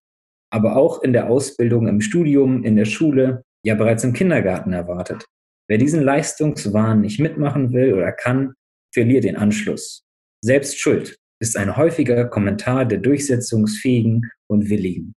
aber 0.52 0.76
auch 0.76 1.02
in 1.02 1.12
der 1.12 1.30
Ausbildung, 1.30 1.88
im 1.88 2.00
Studium, 2.00 2.62
in 2.62 2.76
der 2.76 2.84
Schule, 2.84 3.42
ja 3.64 3.74
bereits 3.74 4.04
im 4.04 4.12
Kindergarten 4.12 4.72
erwartet. 4.72 5.24
Wer 5.68 5.78
diesen 5.78 6.02
Leistungswahn 6.02 7.00
nicht 7.00 7.18
mitmachen 7.18 7.72
will 7.72 7.94
oder 7.94 8.12
kann, 8.12 8.54
verliert 8.92 9.24
den 9.24 9.36
Anschluss. 9.36 10.04
Selbst 10.44 10.78
Schuld 10.78 11.16
ist 11.40 11.56
ein 11.56 11.76
häufiger 11.76 12.26
Kommentar 12.26 12.84
der 12.84 12.98
durchsetzungsfähigen 12.98 14.30
und 14.48 14.68
willigen. 14.68 15.14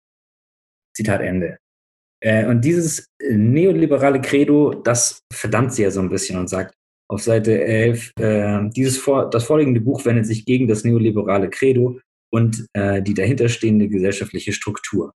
Zitat 0.95 1.21
Ende. 1.21 1.57
Äh, 2.21 2.45
und 2.45 2.63
dieses 2.63 3.07
äh, 3.19 3.35
neoliberale 3.35 4.21
Credo, 4.21 4.73
das 4.73 5.19
verdammt 5.33 5.73
sie 5.73 5.83
ja 5.83 5.91
so 5.91 5.99
ein 5.99 6.09
bisschen 6.09 6.39
und 6.39 6.49
sagt 6.49 6.73
auf 7.09 7.21
Seite 7.21 7.61
11, 7.61 8.11
äh, 8.19 8.69
dieses 8.69 8.97
vor, 8.97 9.29
das 9.29 9.43
vorliegende 9.43 9.81
Buch 9.81 10.05
wendet 10.05 10.25
sich 10.25 10.45
gegen 10.45 10.67
das 10.67 10.83
neoliberale 10.83 11.49
Credo 11.49 11.99
und 12.31 12.65
die 12.75 13.13
dahinterstehende 13.13 13.87
gesellschaftliche 13.87 14.51
Struktur. 14.51 15.13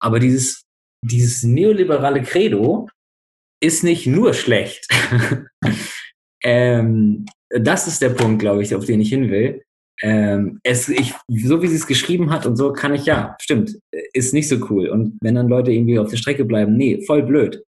Aber 0.00 0.18
dieses, 0.20 0.64
dieses 1.04 1.42
neoliberale 1.42 2.22
Credo 2.22 2.88
ist 3.62 3.84
nicht 3.84 4.06
nur 4.06 4.34
schlecht. 4.34 4.86
ähm, 6.42 7.26
das 7.50 7.88
ist 7.88 8.02
der 8.02 8.10
Punkt, 8.10 8.40
glaube 8.40 8.62
ich, 8.62 8.74
auf 8.74 8.84
den 8.84 9.00
ich 9.00 9.08
hin 9.08 9.30
will. 9.30 9.62
Ähm, 10.00 10.60
es, 10.62 10.88
ich, 10.88 11.12
so 11.28 11.60
wie 11.60 11.66
sie 11.66 11.74
es 11.74 11.86
geschrieben 11.86 12.30
hat 12.30 12.46
und 12.46 12.56
so 12.56 12.72
kann 12.72 12.94
ich, 12.94 13.06
ja, 13.06 13.36
stimmt, 13.40 13.78
ist 14.12 14.32
nicht 14.32 14.48
so 14.48 14.64
cool. 14.70 14.88
Und 14.88 15.18
wenn 15.20 15.34
dann 15.34 15.48
Leute 15.48 15.72
irgendwie 15.72 15.98
auf 15.98 16.10
der 16.10 16.18
Strecke 16.18 16.44
bleiben, 16.44 16.76
nee, 16.76 17.02
voll 17.04 17.22
blöd. 17.24 17.64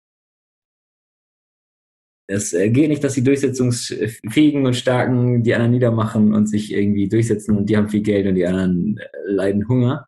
Es 2.27 2.55
äh, 2.55 2.71
geht 2.71 2.89
nicht, 2.89 3.05
dass 3.05 3.15
die 3.15 3.23
durchsetzungsfähigen 3.23 4.65
und 4.65 4.75
starken 4.75 5.43
die 5.43 5.55
anderen 5.55 5.73
niedermachen 5.73 6.33
und 6.33 6.47
sich 6.47 6.73
irgendwie 6.73 7.09
durchsetzen 7.09 7.59
und 7.59 7.69
die 7.69 7.77
haben 7.77 7.91
viel 7.91 8.03
Geld 8.03 8.27
und 8.27 8.37
die 8.37 8.47
anderen 8.47 8.97
äh, 8.97 9.09
leiden 9.27 9.69
Hunger. 9.69 10.07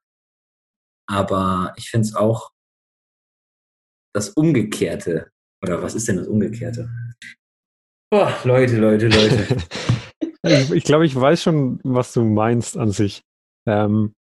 Aber 1.09 1.73
ich 1.77 1.91
finde 1.91 2.09
es 2.09 2.15
auch 2.15 2.51
das 4.15 4.31
Umgekehrte. 4.31 5.31
Oder 5.63 5.83
was 5.83 5.95
ist 5.95 6.09
denn 6.09 6.17
das 6.17 6.27
Umgekehrte? 6.27 6.91
Boah, 8.11 8.33
Leute, 8.45 8.79
Leute, 8.79 9.09
Leute. 9.09 9.57
ich 10.43 10.71
ich 10.71 10.85
glaube, 10.85 11.07
ich 11.07 11.15
weiß 11.15 11.43
schon, 11.43 11.81
was 11.83 12.13
du 12.13 12.25
meinst 12.25 12.77
an 12.77 12.91
sich. 12.91 13.23
Ähm, 13.67 14.15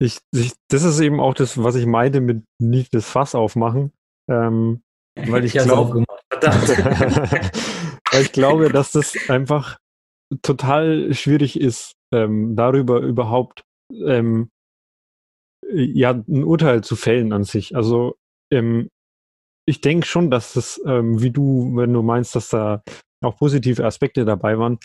ich, 0.00 0.18
ich, 0.32 0.52
das 0.68 0.84
ist 0.84 1.00
eben 1.00 1.20
auch 1.20 1.34
das, 1.34 1.62
was 1.62 1.74
ich 1.74 1.86
meinte 1.86 2.20
mit 2.20 2.44
nicht 2.60 2.94
das 2.94 3.08
Fass 3.08 3.34
aufmachen. 3.34 3.92
Ähm, 4.30 4.82
weil 5.16 5.44
ich 5.44 5.56
hab's 5.56 5.66
glaub- 5.66 5.78
aufgemacht. 5.86 6.22
Verdammt. 6.30 6.68
weil 8.12 8.22
ich 8.22 8.32
glaube, 8.32 8.70
dass 8.70 8.92
das 8.92 9.16
einfach 9.28 9.78
total 10.42 11.12
schwierig 11.14 11.60
ist, 11.60 11.94
ähm, 12.14 12.54
darüber 12.54 13.00
überhaupt 13.00 13.64
ähm, 13.92 14.50
ja, 15.70 16.10
ein 16.10 16.44
Urteil 16.44 16.82
zu 16.82 16.96
fällen 16.96 17.32
an 17.32 17.44
sich. 17.44 17.76
Also 17.76 18.16
ähm, 18.52 18.88
ich 19.66 19.80
denke 19.80 20.06
schon, 20.06 20.30
dass 20.30 20.54
das, 20.54 20.80
ähm, 20.86 21.20
wie 21.20 21.30
du, 21.30 21.76
wenn 21.76 21.92
du 21.92 22.02
meinst, 22.02 22.34
dass 22.34 22.48
da 22.48 22.82
auch 23.22 23.36
positive 23.36 23.84
Aspekte 23.84 24.24
dabei 24.24 24.58
waren, 24.58 24.78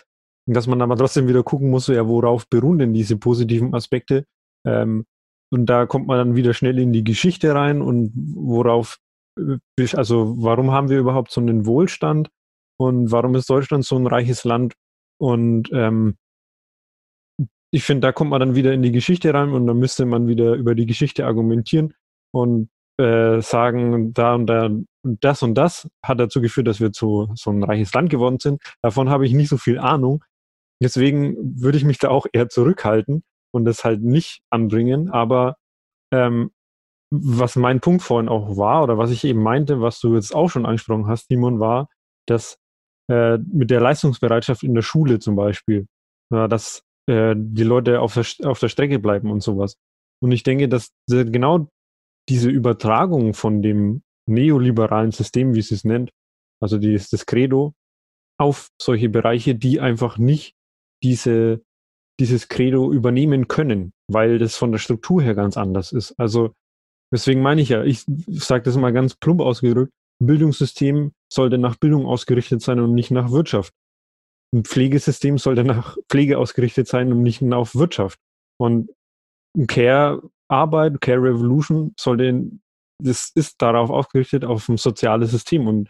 dass 0.46 0.68
man 0.68 0.82
aber 0.82 0.98
trotzdem 0.98 1.28
wieder 1.28 1.44
gucken 1.44 1.70
muss, 1.70 1.88
ja, 1.88 2.08
worauf 2.08 2.50
beruhen 2.50 2.80
denn 2.80 2.94
diese 2.94 3.18
positiven 3.18 3.74
Aspekte? 3.74 4.26
Ähm, 4.68 5.06
und 5.52 5.68
da 5.68 5.86
kommt 5.86 6.08
man 6.08 6.18
dann 6.18 6.36
wieder 6.36 6.54
schnell 6.54 6.80
in 6.80 6.92
die 6.92 7.04
Geschichte 7.04 7.54
rein 7.54 7.82
und 7.82 8.12
worauf, 8.36 8.98
äh, 9.40 9.58
also 9.94 10.36
warum 10.40 10.72
haben 10.72 10.90
wir 10.90 11.00
überhaupt 11.00 11.32
so 11.32 11.40
einen 11.40 11.66
Wohlstand 11.66 12.30
und 12.78 13.12
warum 13.12 13.36
ist 13.36 13.50
Deutschland 13.50 13.86
so 13.86 13.96
ein 13.96 14.08
reiches 14.08 14.44
Land? 14.44 14.74
Und 15.22 15.70
ähm, 15.72 16.16
ich 17.74 17.84
finde, 17.84 18.02
da 18.08 18.12
kommt 18.12 18.30
man 18.30 18.40
dann 18.40 18.54
wieder 18.54 18.72
in 18.72 18.84
die 18.84 18.92
Geschichte 18.92 19.34
rein 19.34 19.50
und 19.50 19.66
dann 19.66 19.80
müsste 19.80 20.06
man 20.06 20.28
wieder 20.28 20.54
über 20.54 20.76
die 20.76 20.86
Geschichte 20.86 21.26
argumentieren 21.26 21.96
und 22.32 22.70
äh, 23.00 23.42
sagen, 23.42 24.14
da 24.14 24.36
und 24.36 24.46
da 24.46 24.66
und 24.68 24.88
das 25.02 25.42
und 25.42 25.56
das 25.56 25.90
hat 26.06 26.20
dazu 26.20 26.40
geführt, 26.40 26.68
dass 26.68 26.80
wir 26.80 26.92
zu 26.92 27.32
so 27.34 27.50
ein 27.50 27.64
reiches 27.64 27.92
Land 27.92 28.12
geworden 28.12 28.38
sind. 28.40 28.62
Davon 28.84 29.10
habe 29.10 29.26
ich 29.26 29.34
nicht 29.34 29.50
so 29.50 29.58
viel 29.58 29.80
Ahnung. 29.80 30.24
Deswegen 30.84 31.36
würde 31.60 31.80
ich 31.80 31.84
mich 31.84 31.98
da 31.98 32.10
auch 32.10 32.28
eher 32.32 32.48
zurückhalten 32.48 33.24
und 33.52 33.66
das 33.66 33.84
halt 33.84 34.04
nicht 34.04 34.42
anbringen. 34.52 35.10
Aber 35.10 35.56
ähm, 36.14 36.52
was 37.10 37.56
mein 37.56 37.80
Punkt 37.80 38.04
vorhin 38.04 38.30
auch 38.30 38.56
war 38.56 38.84
oder 38.84 39.00
was 39.00 39.10
ich 39.10 39.24
eben 39.24 39.42
meinte, 39.42 39.82
was 39.82 40.00
du 40.00 40.14
jetzt 40.14 40.36
auch 40.36 40.50
schon 40.52 40.68
angesprochen 40.68 41.08
hast, 41.08 41.28
Simon, 41.28 41.60
war, 41.60 41.90
dass 42.28 42.60
äh, 43.10 43.40
mit 43.40 43.72
der 43.72 43.82
Leistungsbereitschaft 43.82 44.62
in 44.62 44.76
der 44.76 44.84
Schule 44.84 45.18
zum 45.18 45.36
Beispiel, 45.36 45.88
ja, 46.32 46.48
dass 46.48 46.84
äh, 47.08 47.36
die 47.38 47.64
Leute 47.64 48.02
auf 48.02 48.14
der, 48.14 48.26
auf 48.50 48.60
der 48.60 48.70
Strecke 48.70 49.00
bleiben 49.00 49.32
und 49.32 49.42
sowas. 49.42 49.78
Und 50.22 50.32
ich 50.32 50.44
denke, 50.44 50.70
dass 50.70 50.92
genau 51.08 51.68
diese 52.30 52.50
Übertragung 52.50 53.34
von 53.34 53.62
dem 53.62 54.04
neoliberalen 54.28 55.12
System, 55.12 55.54
wie 55.54 55.62
sie 55.62 55.76
es 55.76 55.84
nennt, 55.84 56.12
also 56.62 56.78
dieses, 56.78 57.10
das 57.10 57.26
Credo, 57.26 57.74
auf 58.40 58.70
solche 58.82 59.10
Bereiche, 59.10 59.56
die 59.56 59.80
einfach 59.80 60.18
nicht 60.18 60.56
diese 61.04 61.62
dieses 62.20 62.48
Credo 62.48 62.92
übernehmen 62.92 63.48
können, 63.48 63.94
weil 64.08 64.40
das 64.40 64.56
von 64.56 64.72
der 64.72 64.80
Struktur 64.80 65.22
her 65.22 65.36
ganz 65.36 65.58
anders 65.58 65.92
ist. 65.92 66.14
Also 66.20 66.54
deswegen 67.12 67.42
meine 67.42 67.62
ich 67.62 67.70
ja, 67.70 67.84
ich 67.84 68.06
sage 68.28 68.64
das 68.64 68.78
mal 68.78 68.94
ganz 68.94 69.16
plump 69.16 69.42
ausgedrückt, 69.42 69.92
Bildungssystem 70.20 71.12
sollte 71.32 71.58
nach 71.58 71.76
Bildung 71.76 72.06
ausgerichtet 72.06 72.62
sein 72.62 72.80
und 72.80 72.94
nicht 72.94 73.12
nach 73.12 73.32
Wirtschaft. 73.32 73.74
Ein 74.54 74.64
Pflegesystem 74.64 75.38
sollte 75.40 75.64
nach 75.64 75.98
Pflege 76.10 76.38
ausgerichtet 76.38 76.88
sein 76.88 77.12
und 77.12 77.24
nicht 77.24 77.42
auf 77.42 77.76
Wirtschaft. 77.76 78.20
Und 78.58 78.92
Care-Arbeit, 79.68 81.02
Care 81.02 81.22
Revolution 81.22 81.94
sollte, 82.00 82.52
das 83.00 83.32
ist 83.34 83.62
darauf 83.62 83.90
ausgerichtet, 83.90 84.46
auf 84.46 84.70
ein 84.70 84.78
soziales 84.78 85.32
System. 85.32 85.68
Und 85.68 85.90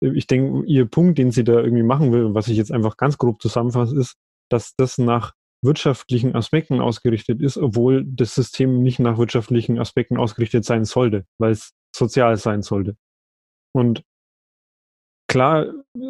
ich 0.00 0.26
denke, 0.26 0.66
ihr 0.66 0.84
Punkt, 0.86 1.18
den 1.18 1.30
sie 1.32 1.44
da 1.44 1.54
irgendwie 1.54 1.82
machen 1.82 2.12
will, 2.12 2.34
was 2.34 2.48
ich 2.48 2.58
jetzt 2.58 2.72
einfach 2.72 2.96
ganz 2.96 3.16
grob 3.16 3.40
zusammenfasse, 3.40 3.98
ist, 3.98 4.16
dass 4.50 4.74
das 4.76 4.98
nach 4.98 5.32
wirtschaftlichen 5.62 6.36
Aspekten 6.36 6.80
ausgerichtet 6.80 7.40
ist, 7.40 7.56
obwohl 7.56 8.04
das 8.06 8.34
System 8.34 8.82
nicht 8.82 8.98
nach 8.98 9.16
wirtschaftlichen 9.16 9.78
Aspekten 9.78 10.18
ausgerichtet 10.18 10.66
sein 10.66 10.84
sollte, 10.84 11.24
weil 11.38 11.52
es 11.52 11.72
sozial 11.96 12.36
sein 12.36 12.60
sollte. 12.60 12.96
Und 13.72 14.04
klar 15.34 15.66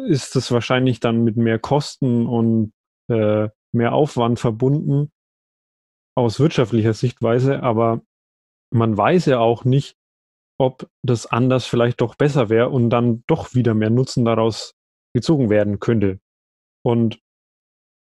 ist 0.07 0.35
es 0.35 0.51
wahrscheinlich 0.51 0.99
dann 0.99 1.23
mit 1.23 1.35
mehr 1.35 1.57
Kosten 1.57 2.27
und 2.27 2.73
äh, 3.09 3.49
mehr 3.73 3.93
Aufwand 3.93 4.39
verbunden 4.39 5.11
aus 6.15 6.39
wirtschaftlicher 6.39 6.93
Sichtweise, 6.93 7.63
aber 7.63 8.03
man 8.71 8.95
weiß 8.95 9.25
ja 9.25 9.39
auch 9.39 9.65
nicht, 9.65 9.97
ob 10.59 10.87
das 11.03 11.25
anders 11.25 11.65
vielleicht 11.65 12.01
doch 12.01 12.13
besser 12.13 12.49
wäre 12.49 12.69
und 12.69 12.91
dann 12.91 13.23
doch 13.25 13.55
wieder 13.55 13.73
mehr 13.73 13.89
Nutzen 13.89 14.25
daraus 14.25 14.75
gezogen 15.15 15.49
werden 15.49 15.79
könnte. 15.79 16.19
Und 16.85 17.19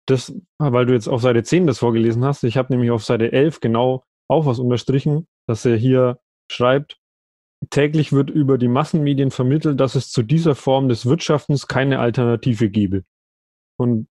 das, 0.10 0.34
weil 0.57 0.88
du 0.88 0.93
jetzt 0.93 1.07
auf 1.07 1.21
Seite 1.21 1.43
10 1.43 1.67
das 1.67 1.77
vorgelesen 1.77 2.25
hast, 2.25 2.43
ich 2.45 2.57
habe 2.57 2.73
nämlich 2.73 2.89
auf 2.89 3.05
Seite 3.05 3.31
11 3.31 3.60
genau 3.60 4.03
auch 4.27 4.47
was 4.47 4.57
unterstrichen, 4.57 5.27
dass 5.47 5.65
er 5.65 5.77
hier 5.77 6.19
schreibt, 6.51 6.99
täglich 7.69 8.12
wird 8.12 8.30
über 8.30 8.58
die 8.58 8.67
Massenmedien 8.67 9.32
vermittelt, 9.32 9.80
dass 9.80 9.95
es 9.95 10.12
zu 10.12 10.24
dieser 10.24 10.56
Form 10.56 10.89
des 10.89 11.06
Wirtschaftens 11.06 11.67
keine 11.67 12.00
Alternative 12.00 12.69
gebe. 12.69 13.04
Und 13.78 14.08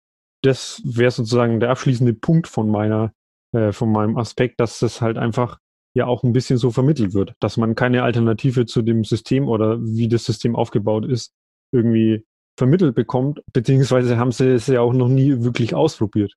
das 0.43 0.83
wäre 0.85 1.11
sozusagen 1.11 1.61
der 1.61 1.71
abschließende 1.71 2.15
Punkt 2.15 2.49
von 2.49 2.69
meiner, 2.69 3.13
äh, 3.53 3.73
von 3.73 3.93
meinem 3.93 4.17
Aspekt, 4.17 4.61
dass 4.61 4.79
das 4.79 5.01
halt 5.01 5.19
einfach 5.19 5.59
ja 5.95 6.07
auch 6.07 6.23
ein 6.23 6.33
bisschen 6.33 6.59
so 6.59 6.71
vermittelt 6.71 7.15
wird, 7.15 7.35
dass 7.41 7.57
man 7.57 7.75
keine 7.75 8.03
Alternative 8.03 8.67
zu 8.67 8.83
dem 8.83 9.05
System 9.05 9.49
oder 9.49 9.81
wie 9.81 10.09
das 10.09 10.25
System 10.25 10.57
aufgebaut 10.57 11.07
ist, 11.07 11.33
irgendwie 11.73 12.25
vermittelt 12.59 12.95
bekommt, 12.95 13.43
beziehungsweise 13.53 14.17
haben 14.17 14.33
sie 14.33 14.49
es 14.49 14.67
ja 14.67 14.81
auch 14.81 14.93
noch 14.93 15.09
nie 15.09 15.43
wirklich 15.43 15.75
ausprobiert. 15.75 16.35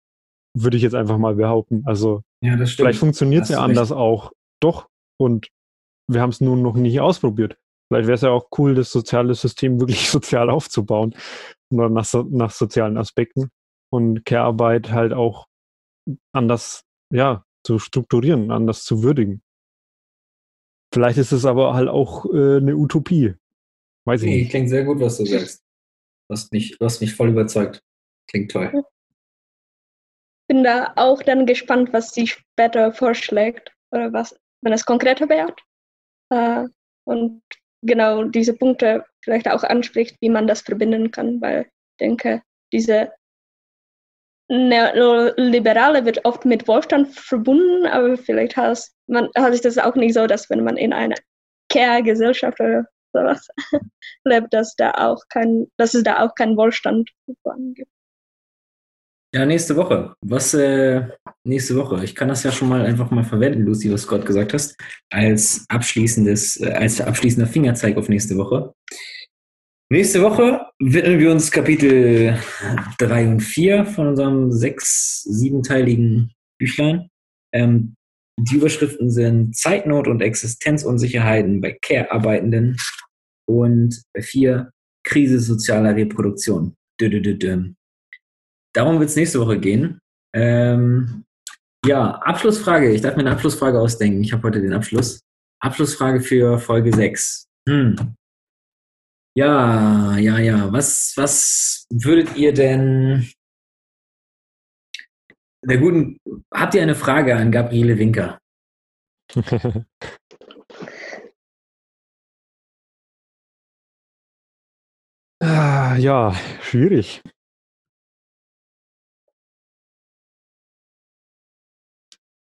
Würde 0.56 0.78
ich 0.78 0.84
jetzt 0.84 0.96
einfach 0.96 1.18
mal 1.18 1.36
behaupten. 1.36 1.84
Also 1.86 2.22
Ja, 2.42 2.58
vielleicht 2.66 3.00
funktioniert 3.00 3.44
es 3.44 3.50
ja 3.50 3.62
anders 3.62 3.92
auch. 3.92 4.32
Doch. 4.60 4.88
Und 5.20 5.48
wir 6.08 6.22
haben 6.22 6.30
es 6.30 6.42
nun 6.42 6.62
noch 6.62 6.76
nicht 6.76 7.00
ausprobiert. 7.00 7.58
Vielleicht 7.90 8.08
wäre 8.08 8.16
es 8.16 8.22
ja 8.22 8.30
auch 8.32 8.50
cool, 8.58 8.76
das 8.76 8.92
soziale 8.92 9.34
System 9.34 9.80
wirklich 9.80 10.10
sozial 10.10 10.50
aufzubauen 10.50 11.16
oder 11.72 11.90
nach, 11.90 12.06
so, 12.06 12.24
nach 12.24 12.52
sozialen 12.52 12.98
Aspekten 12.98 13.50
und 13.92 14.26
Care-Arbeit 14.26 14.92
halt 14.92 15.14
auch 15.14 15.48
anders, 16.34 16.84
ja, 17.14 17.44
zu 17.66 17.80
strukturieren, 17.80 18.52
anders 18.52 18.84
zu 18.84 19.04
würdigen. 19.04 19.42
Vielleicht 20.94 21.18
ist 21.18 21.34
es 21.34 21.46
aber 21.46 21.74
halt 21.74 21.90
auch 21.90 22.26
äh, 22.26 22.58
eine 22.58 22.76
Utopie. 22.76 23.36
Weiß 24.06 24.22
ich 24.22 24.30
Nee, 24.30 24.38
nicht. 24.40 24.52
klingt 24.52 24.70
sehr 24.70 24.86
gut, 24.86 25.00
was 25.02 25.18
du 25.18 25.26
sagst. 25.26 25.62
Du 26.30 26.34
hast 26.34 26.52
mich, 26.54 26.78
du 26.78 26.86
hast 26.86 27.02
mich 27.02 27.14
voll 27.14 27.30
überzeugt. 27.30 27.82
Klingt 28.30 28.52
toll. 28.52 28.84
Bin 30.50 30.64
da 30.64 30.94
auch 30.96 31.22
dann 31.24 31.46
gespannt, 31.46 31.92
was 31.92 32.14
sie 32.14 32.28
später 32.28 32.94
vorschlägt 32.94 33.74
oder 33.92 34.14
was, 34.14 34.34
wenn 34.62 34.72
es 34.72 34.86
konkreter 34.86 35.28
wird. 35.28 35.62
Äh, 36.30 36.66
und 37.06 37.42
genau 37.82 38.24
diese 38.24 38.54
Punkte 38.54 39.06
vielleicht 39.24 39.50
auch 39.50 39.64
anspricht, 39.64 40.18
wie 40.22 40.30
man 40.30 40.48
das 40.48 40.62
verbinden 40.62 41.12
kann, 41.12 41.42
weil 41.42 41.64
ich 41.64 41.98
denke, 42.00 42.42
diese 42.72 43.12
Neoliberale 44.50 46.06
wird 46.06 46.24
oft 46.24 46.46
mit 46.46 46.68
Wohlstand 46.68 47.14
verbunden, 47.14 47.86
aber 47.86 48.18
vielleicht 48.18 48.56
hat, 48.56 48.88
man, 49.08 49.30
hat 49.36 49.52
sich 49.52 49.62
das 49.62 49.78
auch 49.78 49.96
nicht 49.96 50.14
so, 50.14 50.26
dass 50.26 50.50
wenn 50.50 50.64
man 50.64 50.78
in 50.78 50.94
einer 50.94 51.16
Care-Gesellschaft 51.70 52.60
oder 52.60 52.86
sowas 53.14 53.48
lebt, 54.24 54.54
dass 54.54 54.76
da 54.76 54.92
auch 54.92 55.22
kein, 55.30 55.68
dass 55.78 55.94
es 55.94 56.04
da 56.04 56.26
auch 56.26 56.34
keinen 56.36 56.56
Wohlstand 56.56 57.10
gibt. 57.74 57.92
Ja, 59.34 59.46
nächste 59.46 59.76
Woche. 59.76 60.16
Was 60.22 60.54
äh, 60.54 61.06
nächste 61.44 61.76
Woche? 61.76 62.04
Ich 62.04 62.16
kann 62.16 62.30
das 62.30 62.44
ja 62.44 62.52
schon 62.52 62.70
mal 62.70 62.86
einfach 62.86 63.12
mal 63.12 63.26
verwenden, 63.26 63.66
Lucy, 63.66 63.92
was 63.92 64.04
du 64.04 64.08
gerade 64.10 64.24
gesagt 64.24 64.54
hast, 64.54 64.78
als 65.12 65.66
abschließendes, 65.68 66.62
äh, 66.62 66.72
als 66.72 67.02
abschließender 67.02 67.48
Fingerzeig 67.48 67.98
auf 67.98 68.08
nächste 68.08 68.38
Woche. 68.38 68.74
Nächste 69.90 70.22
Woche 70.22 70.66
widmen 70.80 71.20
wir 71.20 71.32
uns 71.32 71.52
Kapitel 71.52 72.38
3 73.00 73.28
und 73.28 73.40
4 73.42 73.86
von 73.86 74.08
unserem 74.08 74.52
sechs-, 74.52 75.24
siebenteiligen 75.24 76.32
Büchlein. 76.58 77.10
Ähm, 77.54 77.96
die 78.40 78.56
Überschriften 78.56 79.10
sind 79.10 79.56
Zeitnot 79.58 80.08
und 80.08 80.22
Existenzunsicherheiten 80.22 81.60
bei 81.60 81.78
Care-Arbeitenden 81.82 82.78
und 83.46 84.04
bei 84.14 84.22
4 84.22 84.72
Krise 85.04 85.40
sozialer 85.40 85.96
Reproduktion. 85.96 86.76
-dü 87.02 87.10
-dü 87.10 87.38
-dü. 87.38 87.76
Darum 88.78 89.00
wird 89.00 89.10
es 89.10 89.16
nächste 89.16 89.40
Woche 89.40 89.60
gehen. 89.60 90.00
Ähm, 90.36 91.26
ja, 91.84 92.12
Abschlussfrage. 92.12 92.92
Ich 92.92 93.02
darf 93.02 93.16
mir 93.16 93.22
eine 93.22 93.32
Abschlussfrage 93.32 93.80
ausdenken. 93.82 94.24
Ich 94.24 94.32
habe 94.32 94.44
heute 94.44 94.62
den 94.62 94.74
Abschluss. 94.74 95.22
Abschlussfrage 95.60 96.22
für 96.22 96.60
Folge 96.60 96.94
6. 96.94 97.48
Hm. 97.68 98.14
Ja, 99.36 100.16
ja, 100.20 100.38
ja. 100.38 100.72
Was, 100.72 101.14
was 101.16 101.88
würdet 101.90 102.36
ihr 102.38 102.54
denn 102.54 103.28
der 105.66 105.80
guten, 105.80 106.20
habt 106.54 106.76
ihr 106.76 106.84
eine 106.84 106.94
Frage 106.94 107.36
an 107.36 107.52
Gabriele 107.52 107.98
Winker? 107.98 108.38
ah, 115.42 115.96
ja, 115.98 116.36
schwierig. 116.62 117.24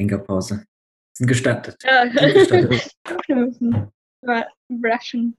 Winkerpause. 0.00 0.64
Sind 1.16 1.26
gestattet. 1.26 1.76
Ja, 1.84 2.04
Gestattet. 2.06 2.96
Überraschend. 4.68 5.36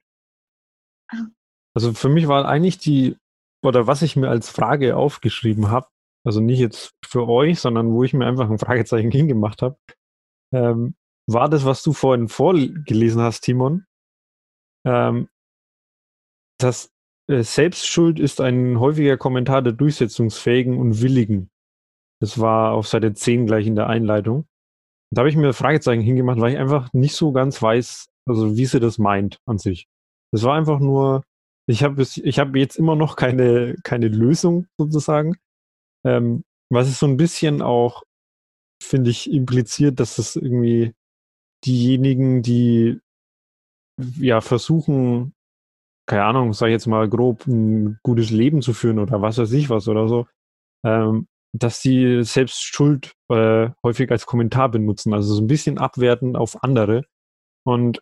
Also 1.75 1.93
für 1.93 2.09
mich 2.09 2.27
war 2.27 2.47
eigentlich 2.47 2.77
die, 2.77 3.17
oder 3.63 3.87
was 3.87 4.01
ich 4.01 4.15
mir 4.15 4.29
als 4.29 4.49
Frage 4.49 4.95
aufgeschrieben 4.95 5.69
habe, 5.69 5.87
also 6.25 6.39
nicht 6.39 6.59
jetzt 6.59 6.93
für 7.05 7.27
euch, 7.27 7.59
sondern 7.59 7.91
wo 7.91 8.03
ich 8.03 8.13
mir 8.13 8.25
einfach 8.25 8.49
ein 8.49 8.59
Fragezeichen 8.59 9.11
hingemacht 9.11 9.61
habe, 9.61 9.77
ähm, 10.53 10.95
war 11.27 11.49
das, 11.49 11.65
was 11.65 11.83
du 11.83 11.93
vorhin 11.93 12.27
vorgelesen 12.27 13.21
hast, 13.21 13.41
Timon, 13.41 13.85
ähm, 14.85 15.29
dass 16.59 16.91
äh, 17.27 17.43
Selbstschuld 17.43 18.19
ist 18.19 18.41
ein 18.41 18.79
häufiger 18.79 19.17
Kommentar 19.17 19.61
der 19.61 19.73
Durchsetzungsfähigen 19.73 20.77
und 20.77 21.01
Willigen. 21.01 21.49
Das 22.19 22.39
war 22.39 22.73
auf 22.73 22.87
Seite 22.87 23.13
10 23.13 23.47
gleich 23.47 23.65
in 23.65 23.75
der 23.75 23.87
Einleitung. 23.87 24.47
Da 25.13 25.21
habe 25.21 25.29
ich 25.29 25.35
mir 25.35 25.53
Fragezeichen 25.53 26.01
hingemacht, 26.01 26.39
weil 26.39 26.53
ich 26.53 26.57
einfach 26.57 26.91
nicht 26.93 27.15
so 27.15 27.31
ganz 27.31 27.61
weiß, 27.61 28.07
also 28.27 28.55
wie 28.55 28.65
sie 28.65 28.79
das 28.79 28.97
meint 28.97 29.39
an 29.45 29.57
sich. 29.57 29.87
Das 30.31 30.43
war 30.43 30.55
einfach 30.55 30.79
nur, 30.79 31.23
ich 31.67 31.83
habe 31.83 32.01
ich 32.01 32.39
hab 32.39 32.55
jetzt 32.55 32.77
immer 32.77 32.95
noch 32.95 33.17
keine, 33.17 33.75
keine 33.83 34.07
Lösung 34.07 34.67
sozusagen. 34.77 35.35
Ähm, 36.05 36.43
was 36.69 36.87
es 36.87 36.99
so 36.99 37.07
ein 37.07 37.17
bisschen 37.17 37.61
auch, 37.61 38.03
finde 38.81 39.11
ich, 39.11 39.31
impliziert, 39.31 39.99
dass 39.99 40.17
es 40.17 40.37
irgendwie 40.37 40.93
diejenigen, 41.65 42.41
die 42.41 42.99
ja 44.17 44.41
versuchen, 44.41 45.33
keine 46.07 46.23
Ahnung, 46.25 46.53
sag 46.53 46.67
ich 46.67 46.73
jetzt 46.73 46.87
mal 46.87 47.09
grob, 47.09 47.45
ein 47.47 47.99
gutes 48.03 48.31
Leben 48.31 48.61
zu 48.61 48.73
führen 48.73 48.99
oder 48.99 49.21
was 49.21 49.37
weiß 49.37 49.51
ich 49.53 49.69
was 49.69 49.87
oder 49.87 50.07
so, 50.07 50.27
ähm, 50.85 51.27
dass 51.53 51.81
die 51.81 52.23
selbst 52.23 52.63
Schuld 52.63 53.13
äh, 53.29 53.69
häufig 53.83 54.09
als 54.11 54.25
Kommentar 54.25 54.69
benutzen, 54.69 55.13
also 55.13 55.33
so 55.35 55.41
ein 55.41 55.47
bisschen 55.47 55.77
abwertend 55.77 56.37
auf 56.37 56.63
andere. 56.63 57.03
Und 57.65 58.01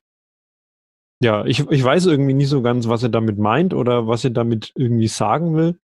ja, 1.22 1.46
ich, 1.46 1.60
ich 1.70 1.84
weiß 1.84 2.06
irgendwie 2.06 2.34
nicht 2.34 2.50
so 2.50 2.62
ganz, 2.62 2.88
was 2.88 3.04
er 3.04 3.10
damit 3.10 3.38
meint 3.38 3.74
oder 3.74 4.08
was 4.08 4.24
er 4.24 4.30
damit 4.30 4.72
irgendwie 4.76 5.08
sagen 5.08 5.56
will. 5.56 5.80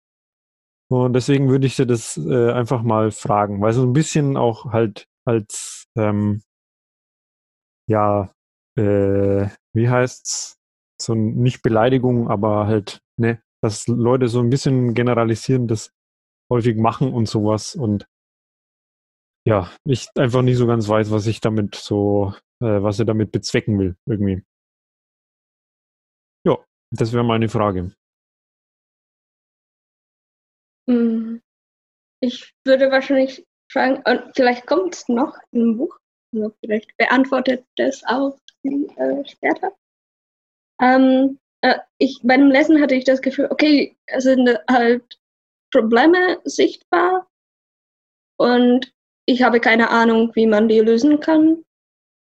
Und 0.90 1.14
deswegen 1.14 1.48
würde 1.48 1.66
ich 1.66 1.76
dir 1.76 1.86
das 1.86 2.18
äh, 2.18 2.52
einfach 2.52 2.82
mal 2.82 3.10
fragen, 3.12 3.62
weil 3.62 3.72
so 3.72 3.82
ein 3.82 3.94
bisschen 3.94 4.36
auch 4.36 4.72
halt 4.72 5.06
als, 5.24 5.86
ähm, 5.96 6.42
ja, 7.88 8.30
äh, 8.76 9.48
wie 9.74 9.88
heißt's? 9.88 10.58
So 11.00 11.14
nicht 11.14 11.62
Beleidigung, 11.62 12.28
aber 12.28 12.66
halt, 12.66 13.00
ne, 13.16 13.42
dass 13.62 13.88
Leute 13.88 14.28
so 14.28 14.40
ein 14.40 14.50
bisschen 14.50 14.94
generalisieren, 14.94 15.66
das 15.66 15.92
häufig 16.52 16.76
machen 16.76 17.12
und 17.12 17.26
sowas. 17.26 17.74
Und 17.74 18.06
ja, 19.46 19.72
ich 19.84 20.06
einfach 20.16 20.42
nicht 20.42 20.58
so 20.58 20.66
ganz 20.66 20.88
weiß, 20.88 21.10
was 21.10 21.26
ich 21.26 21.40
damit 21.40 21.74
so, 21.74 22.34
äh, 22.60 22.82
was 22.82 22.98
er 22.98 23.06
damit 23.06 23.32
bezwecken 23.32 23.78
will, 23.78 23.96
irgendwie. 24.06 24.44
Ja, 26.46 26.58
das 26.90 27.12
wäre 27.12 27.24
meine 27.24 27.48
Frage. 27.48 27.94
Hm. 30.88 31.40
Ich 32.20 32.52
würde 32.64 32.90
wahrscheinlich 32.90 33.44
fragen, 33.70 34.02
und 34.04 34.32
vielleicht 34.36 34.66
kommt 34.66 34.94
es 34.94 35.08
noch 35.08 35.36
im 35.52 35.78
Buch, 35.78 35.96
also 36.34 36.54
vielleicht 36.60 36.96
beantwortet 36.96 37.64
das 37.76 38.02
auch 38.06 38.38
äh, 38.64 39.24
später. 39.24 39.72
Ähm, 40.80 41.38
äh, 41.62 41.78
ich, 41.98 42.20
bei 42.22 42.36
dem 42.36 42.50
Lesen 42.50 42.80
hatte 42.80 42.94
ich 42.94 43.04
das 43.04 43.22
Gefühl, 43.22 43.48
okay, 43.50 43.96
es 44.06 44.24
sind 44.24 44.48
halt 44.68 45.21
Probleme 45.72 46.40
sichtbar 46.44 47.28
und 48.38 48.92
ich 49.26 49.42
habe 49.42 49.60
keine 49.60 49.90
Ahnung, 49.90 50.30
wie 50.34 50.46
man 50.46 50.68
die 50.68 50.80
lösen 50.80 51.20
kann, 51.20 51.64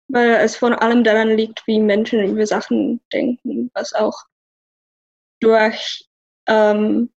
weil 0.09 0.35
es 0.35 0.55
vor 0.55 0.81
allem 0.81 1.03
daran 1.03 1.29
liegt, 1.29 1.65
wie 1.67 1.79
Menschen 1.79 2.23
über 2.23 2.45
Sachen 2.45 3.01
denken, 3.13 3.71
was 3.73 3.93
auch 3.93 4.25
durch 5.39 6.07
ähm, 6.47 7.11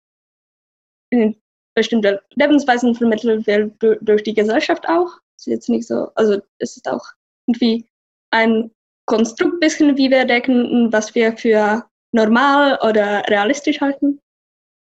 bestimmte 1.76 2.22
Lebensweisen 2.36 2.96
vermittelt 2.96 3.48
wird 3.48 3.74
durch 4.02 4.24
die 4.24 4.34
Gesellschaft 4.34 4.88
auch. 4.88 5.18
Ist 5.38 5.48
jetzt 5.48 5.70
nicht 5.70 5.88
so, 5.88 6.12
also 6.16 6.42
es 6.58 6.76
ist 6.76 6.90
auch 6.90 7.06
irgendwie 7.48 7.88
ein 8.32 8.72
Konstrukt 9.06 9.60
bisschen, 9.60 9.98
wie 9.98 10.12
wir 10.12 10.26
denken, 10.26 10.92
was 10.92 11.16
wir 11.16 11.38
für 11.38 11.86
normal 12.12 12.78
oder 12.82 13.24
realistisch 13.28 13.80
halten, 13.82 14.20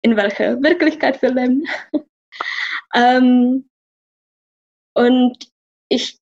in 0.03 0.17
welcher 0.17 0.63
Wirklichkeit 0.63 1.23
wir 1.23 1.33
leben. 1.33 1.67
ähm, 2.95 3.69
und 4.95 5.51
ich, 5.89 6.19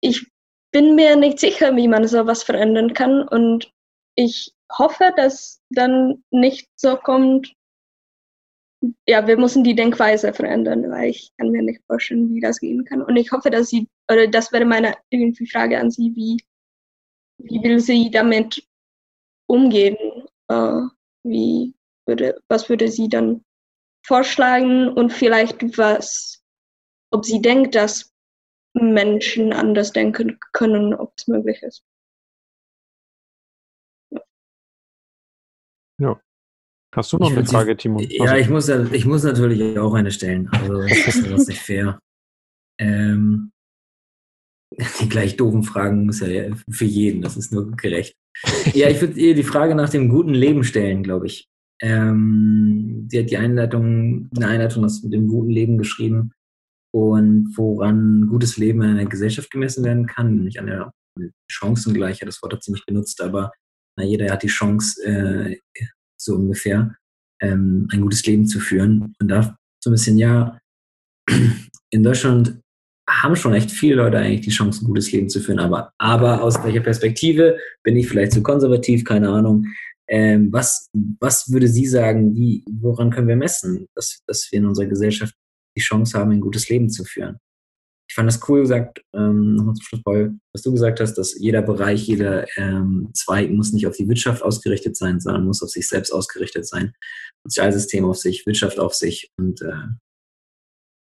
ich 0.00 0.26
bin 0.72 0.94
mir 0.94 1.16
nicht 1.16 1.40
sicher, 1.40 1.74
wie 1.76 1.88
man 1.88 2.06
sowas 2.06 2.42
verändern 2.42 2.94
kann. 2.94 3.26
Und 3.26 3.72
ich 4.14 4.52
hoffe, 4.70 5.12
dass 5.16 5.60
dann 5.70 6.22
nicht 6.30 6.68
so 6.76 6.96
kommt, 6.96 7.54
ja, 9.06 9.26
wir 9.26 9.36
müssen 9.36 9.62
die 9.62 9.76
Denkweise 9.76 10.32
verändern, 10.32 10.90
weil 10.90 11.10
ich 11.10 11.32
kann 11.38 11.50
mir 11.50 11.62
nicht 11.62 11.82
vorstellen, 11.86 12.34
wie 12.34 12.40
das 12.40 12.58
gehen 12.58 12.84
kann. 12.84 13.02
Und 13.02 13.16
ich 13.16 13.30
hoffe, 13.30 13.50
dass 13.50 13.68
sie, 13.68 13.88
oder 14.10 14.26
das 14.26 14.52
wäre 14.52 14.64
meine 14.64 14.96
irgendwie 15.10 15.46
Frage 15.46 15.78
an 15.78 15.90
sie, 15.90 16.12
wie, 16.16 16.36
wie 17.38 17.62
will 17.62 17.78
sie 17.78 18.10
damit 18.10 18.66
umgehen? 19.46 19.96
Äh, 20.48 20.80
wie 21.24 21.74
würde, 22.06 22.40
was 22.48 22.68
würde 22.68 22.88
sie 22.88 23.08
dann 23.08 23.44
vorschlagen 24.06 24.88
und 24.88 25.12
vielleicht 25.12 25.78
was, 25.78 26.42
ob 27.12 27.24
sie 27.24 27.40
denkt, 27.40 27.74
dass 27.74 28.12
Menschen 28.74 29.52
anders 29.52 29.92
denken 29.92 30.38
können, 30.52 30.94
ob 30.94 31.12
es 31.16 31.28
möglich 31.28 31.62
ist. 31.62 31.84
Ja. 36.00 36.20
Hast 36.94 37.12
du 37.12 37.18
noch 37.18 37.30
Ich 37.30 37.36
eine 37.36 37.46
Frage, 37.46 37.76
Timo? 37.76 38.00
Ja, 38.00 38.22
Also, 38.32 38.36
ich 38.36 38.48
muss, 38.48 38.68
ja- 38.68 38.84
ich 38.92 39.04
muss 39.04 39.22
natürlich 39.22 39.78
auch 39.78 39.94
eine 39.94 40.10
stellen. 40.10 40.48
Also, 40.48 40.82
das 40.82 41.06
ist 41.06 41.30
das 41.30 41.46
nicht 41.48 41.60
fair. 41.60 41.98
Ähm, 42.78 43.52
die 45.00 45.08
gleich 45.08 45.36
doofen 45.36 45.62
Fragen 45.62 46.06
muss 46.06 46.20
ja 46.20 46.56
für 46.70 46.86
jeden, 46.86 47.20
das 47.20 47.36
ist 47.36 47.52
nur 47.52 47.70
gerecht. 47.76 48.16
Ja, 48.72 48.88
ich 48.88 49.00
würde 49.02 49.20
ihr 49.20 49.34
die 49.34 49.42
Frage 49.42 49.74
nach 49.74 49.90
dem 49.90 50.08
guten 50.08 50.32
Leben 50.32 50.64
stellen, 50.64 51.02
glaube 51.02 51.26
ich. 51.26 51.48
Ähm, 51.82 53.08
sie 53.10 53.18
hat 53.18 53.30
die 53.30 53.36
Einleitung, 53.36 54.30
eine 54.36 54.46
Einleitung 54.46 54.84
aus 54.84 55.02
dem 55.02 55.26
guten 55.26 55.50
Leben 55.50 55.78
geschrieben 55.78 56.32
und 56.94 57.52
woran 57.56 58.28
gutes 58.28 58.56
Leben 58.56 58.82
in 58.82 58.90
einer 58.90 59.06
Gesellschaft 59.06 59.50
gemessen 59.50 59.84
werden 59.84 60.06
kann, 60.06 60.34
nämlich 60.34 60.60
an 60.60 60.66
der 60.66 60.92
Chancengleichheit. 61.50 62.28
Das 62.28 62.40
Wort 62.42 62.52
hat 62.52 62.62
sie 62.62 62.72
nicht 62.72 62.86
benutzt, 62.86 63.20
aber 63.20 63.52
na, 63.96 64.04
jeder 64.04 64.30
hat 64.30 64.42
die 64.42 64.48
Chance, 64.48 65.02
äh, 65.04 65.58
so 66.16 66.36
ungefähr, 66.36 66.94
ähm, 67.40 67.88
ein 67.92 68.00
gutes 68.00 68.24
Leben 68.24 68.46
zu 68.46 68.60
führen. 68.60 69.14
Und 69.20 69.28
da 69.28 69.56
so 69.82 69.90
ein 69.90 69.94
bisschen, 69.94 70.16
ja, 70.16 70.58
in 71.90 72.02
Deutschland 72.02 72.60
haben 73.08 73.36
schon 73.36 73.54
echt 73.54 73.70
viele 73.70 73.96
Leute 73.96 74.18
eigentlich 74.18 74.42
die 74.42 74.50
Chance, 74.50 74.84
ein 74.84 74.86
gutes 74.86 75.10
Leben 75.10 75.28
zu 75.28 75.40
führen, 75.40 75.58
aber, 75.58 75.92
aber 75.98 76.42
aus 76.42 76.62
welcher 76.62 76.80
Perspektive 76.80 77.58
bin 77.82 77.96
ich 77.96 78.08
vielleicht 78.08 78.32
zu 78.32 78.42
konservativ, 78.42 79.04
keine 79.04 79.28
Ahnung. 79.28 79.66
Ähm, 80.08 80.52
was, 80.52 80.88
was 81.20 81.50
würde 81.50 81.68
sie 81.68 81.86
sagen, 81.86 82.34
wie, 82.34 82.64
woran 82.70 83.10
können 83.10 83.28
wir 83.28 83.36
messen, 83.36 83.86
dass, 83.94 84.22
dass 84.26 84.50
wir 84.50 84.58
in 84.58 84.66
unserer 84.66 84.86
Gesellschaft 84.86 85.34
die 85.76 85.80
Chance 85.80 86.18
haben, 86.18 86.32
ein 86.32 86.40
gutes 86.40 86.68
Leben 86.68 86.90
zu 86.90 87.04
führen? 87.04 87.38
Ich 88.08 88.14
fand 88.14 88.28
das 88.28 88.46
cool 88.46 88.60
gesagt, 88.60 89.02
ähm, 89.14 89.56
zum 89.56 89.80
Schluss, 89.80 90.02
Paul, 90.02 90.38
was 90.52 90.62
du 90.62 90.72
gesagt 90.72 91.00
hast, 91.00 91.14
dass 91.14 91.38
jeder 91.38 91.62
Bereich, 91.62 92.06
jeder 92.06 92.46
ähm, 92.58 93.08
Zweig 93.14 93.50
muss 93.50 93.72
nicht 93.72 93.86
auf 93.86 93.96
die 93.96 94.06
Wirtschaft 94.06 94.42
ausgerichtet 94.42 94.96
sein, 94.96 95.18
sondern 95.18 95.46
muss 95.46 95.62
auf 95.62 95.70
sich 95.70 95.88
selbst 95.88 96.12
ausgerichtet 96.12 96.66
sein. 96.66 96.92
Sozialsystem 97.44 98.04
auf 98.04 98.18
sich, 98.18 98.44
Wirtschaft 98.44 98.78
auf 98.78 98.94
sich 98.94 99.30
und 99.38 99.62
äh, 99.62 99.86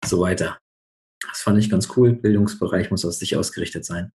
so 0.06 0.20
weiter. 0.20 0.60
Das 1.28 1.40
fand 1.40 1.58
ich 1.58 1.70
ganz 1.70 1.90
cool. 1.98 2.14
Bildungsbereich 2.14 2.92
muss 2.92 3.06
auf 3.06 3.14
sich 3.14 3.38
ausgerichtet 3.38 3.86
sein. 3.86 4.12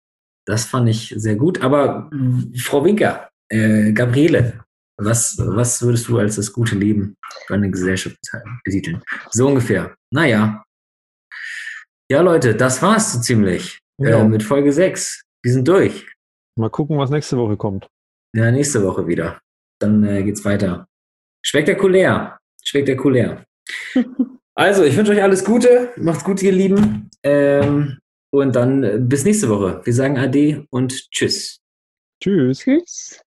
Das 0.47 0.65
fand 0.65 0.89
ich 0.89 1.15
sehr 1.17 1.37
gut. 1.37 1.61
Aber 1.63 2.11
Frau 2.57 2.85
Winker, 2.85 3.31
äh, 3.49 3.93
Gabriele, 3.93 4.65
was, 4.97 5.37
was 5.39 5.83
würdest 5.83 6.09
du 6.09 6.19
als 6.19 6.37
das 6.37 6.53
gute 6.53 6.77
Leben 6.77 7.17
für 7.47 7.55
eine 7.55 7.71
Gesellschaft 7.71 8.17
betiteln? 8.65 9.03
So 9.31 9.49
ungefähr. 9.49 9.95
Naja. 10.11 10.65
Ja, 12.11 12.21
Leute, 12.21 12.55
das 12.55 12.81
war's 12.83 13.13
so 13.13 13.21
ziemlich. 13.21 13.81
Ja. 13.99 14.21
Äh, 14.21 14.29
mit 14.29 14.43
Folge 14.43 14.73
6. 14.73 15.23
Wir 15.43 15.53
sind 15.53 15.67
durch. 15.67 16.07
mal 16.57 16.71
gucken, 16.71 16.99
was 16.99 17.11
nächste 17.11 17.37
Woche 17.37 17.57
kommt. 17.57 17.89
Ja, 18.35 18.51
nächste 18.51 18.83
Woche 18.85 19.07
wieder. 19.07 19.41
Dann 19.81 20.05
äh, 20.05 20.23
geht's 20.23 20.45
weiter. 20.45 20.87
Spektakulär. 21.45 22.39
Spektakulär. 22.63 23.45
Also, 24.57 24.85
ich 24.85 24.97
wünsche 24.97 25.11
euch 25.11 25.21
alles 25.21 25.45
Gute. 25.45 25.93
Macht's 25.97 26.23
gut, 26.23 26.41
ihr 26.41 26.53
Lieben. 26.53 27.11
Ähm, 27.25 27.99
und 28.31 28.55
dann 28.55 28.85
äh, 28.85 28.99
bis 29.01 29.25
nächste 29.25 29.49
Woche. 29.49 29.81
Wir 29.83 29.93
sagen 29.93 30.17
Ade 30.17 30.65
und 30.71 31.11
Tschüss. 31.11 31.59
Tschüss. 32.23 32.61
Tschüss. 32.61 33.24